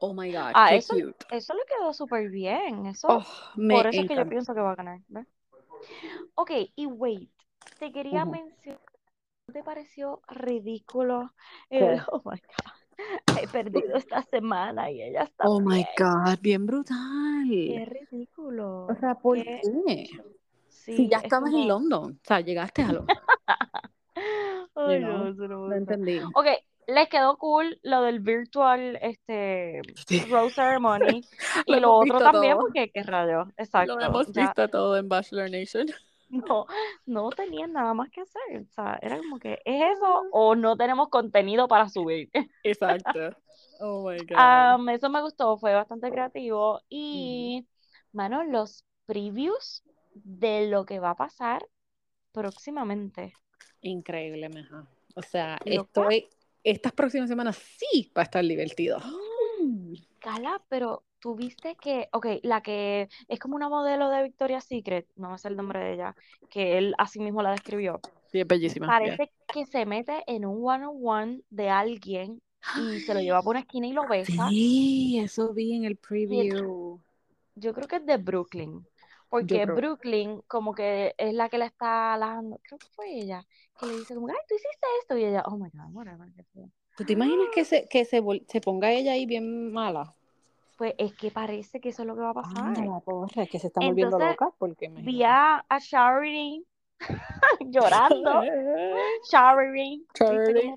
[0.00, 1.26] Oh my God, Ah, qué eso, cute.
[1.30, 2.86] eso le quedó súper bien.
[2.86, 3.24] Eso, Oh,
[3.68, 5.00] por eso es que yo pienso que va a ganar.
[5.08, 5.26] ¿ves?
[6.34, 7.30] Ok, y wait,
[7.78, 8.80] te quería mencionar,
[9.48, 11.32] ¿no te pareció ridículo?
[11.78, 11.84] ¿Qué?
[11.84, 12.72] El, oh my God,
[13.42, 15.84] he perdido esta semana y ella está Oh my.
[15.96, 16.66] God, bien
[17.64, 17.86] Qué brutal.
[17.86, 18.88] ridículo.
[18.88, 20.08] O sea, ¿por Qué- qué?
[20.68, 22.92] Sí, Si ya es estabas en London, o sea, llegaste a.
[24.76, 25.06] Ay, you
[25.48, 26.20] no, entendí.
[26.34, 26.46] Ok,
[26.86, 29.80] les quedó cool lo del virtual este
[30.28, 31.24] Rose Ceremony
[31.66, 32.62] y Lo otro también todo.
[32.62, 33.96] porque qué rayo, exacto.
[33.96, 35.86] Lo hemos ya visto todo en Bachelor Nation.
[36.32, 36.66] no,
[37.06, 38.62] no tenían nada más que hacer.
[38.62, 42.30] O sea, era como que es eso o no tenemos contenido para subir.
[42.62, 43.36] Exacto.
[43.84, 44.88] Oh my God.
[44.94, 46.82] Eso me gustó, fue bastante creativo.
[46.88, 47.66] Y,
[48.12, 49.82] mano, los previews
[50.14, 51.66] de lo que va a pasar
[52.30, 53.34] próximamente.
[53.80, 54.86] Increíble, meja.
[55.16, 56.28] O sea, estoy.
[56.64, 58.98] Estas próximas semanas sí va a estar divertido.
[60.18, 65.06] Cala, pero tú viste que, ok, la que es como una modelo de Victoria's Secret,
[65.16, 66.16] no me sé el nombre de ella,
[66.50, 68.00] que él así mismo la describió.
[68.30, 68.86] Sí, es bellísima.
[68.86, 69.16] yeah.
[69.16, 72.40] Parece que se mete en un one-on-one de alguien
[72.76, 74.48] y se lo lleva por una esquina y lo besa.
[74.48, 77.00] Sí, eso vi en el preview.
[77.54, 78.86] Yo creo que es de Brooklyn,
[79.32, 83.44] porque creo- Brooklyn como que es la que le está halagando, creo que fue ella,
[83.80, 86.28] que le dice como, ay, tú hiciste esto, y ella, oh my God, whatever.
[86.96, 90.14] ¿Tú te imaginas que se, que se, se ponga ella ahí bien mala?
[90.76, 92.76] Pues es que parece que eso es lo que va a pasar.
[92.86, 96.64] La porra, que se está volviendo Entonces, loca porque Vi a, a Charity
[97.60, 98.42] llorando.
[99.30, 100.06] Charity.
[100.14, 100.74] Charity.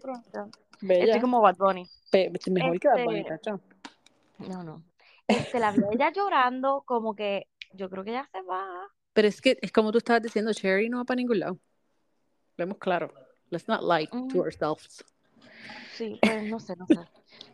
[0.81, 1.87] Estoy como Bad Bunny.
[2.11, 3.59] Pe- mejor que Bad Bunny, Este- cacho.
[4.39, 4.83] No, no.
[5.27, 8.67] Este, la vi a ella llorando, como que yo creo que ella se va.
[9.13, 11.59] Pero es que es como tú estabas diciendo, Cherry no va para ningún lado.
[12.57, 13.13] Vemos claro.
[13.49, 14.39] Let's not lie to Mm.
[14.39, 15.03] ourselves.
[15.93, 16.99] Sí, pues no sé, no sé.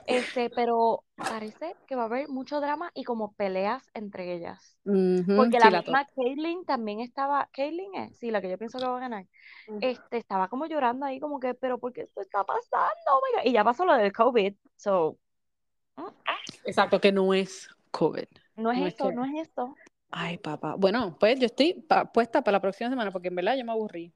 [0.08, 4.78] Este, pero parece que va a haber mucho drama y como peleas entre ellas.
[4.84, 8.98] Porque la misma Caitlyn también estaba, Caitlyn es, sí, la que yo pienso que va
[8.98, 9.28] a ganar.
[9.80, 12.92] Este, estaba como llorando ahí, como que, pero ¿por qué esto está pasando?
[13.12, 13.50] Oh my God.
[13.50, 15.18] Y ya pasó lo del COVID, so,
[16.66, 18.26] Exacto, que no es COVID.
[18.56, 19.76] no es No es esto, que- no es esto.
[20.12, 20.76] Ay, papá.
[20.78, 23.72] Bueno, pues yo estoy pa- puesta para la próxima semana porque en verdad yo me
[23.72, 24.12] aburrí.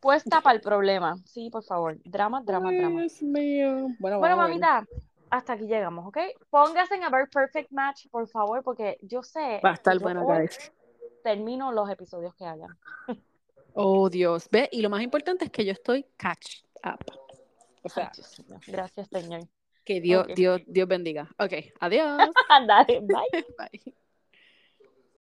[0.00, 1.16] Puesta para el problema.
[1.24, 1.98] Sí, por favor.
[2.04, 3.00] Drama, drama, Ay, drama.
[3.00, 3.88] Dios mío.
[3.98, 4.86] Bueno, mamita,
[5.30, 6.18] hasta aquí llegamos, ¿ok?
[6.48, 10.72] Pónganse a ver Perfect Match, por favor, porque yo sé Va a estar bueno, guys.
[11.22, 12.76] termino los episodios que hayan.
[13.74, 14.48] Oh, Dios.
[14.50, 16.98] Ve, y lo más importante es que yo estoy catch up.
[17.82, 18.10] O sea.
[18.66, 19.42] Gracias, Señor.
[19.84, 20.26] que Dios.
[20.34, 21.28] Dios, Dios bendiga.
[21.38, 22.30] Ok, adiós.
[22.66, 23.44] Dale, bye.
[23.58, 23.94] Bye.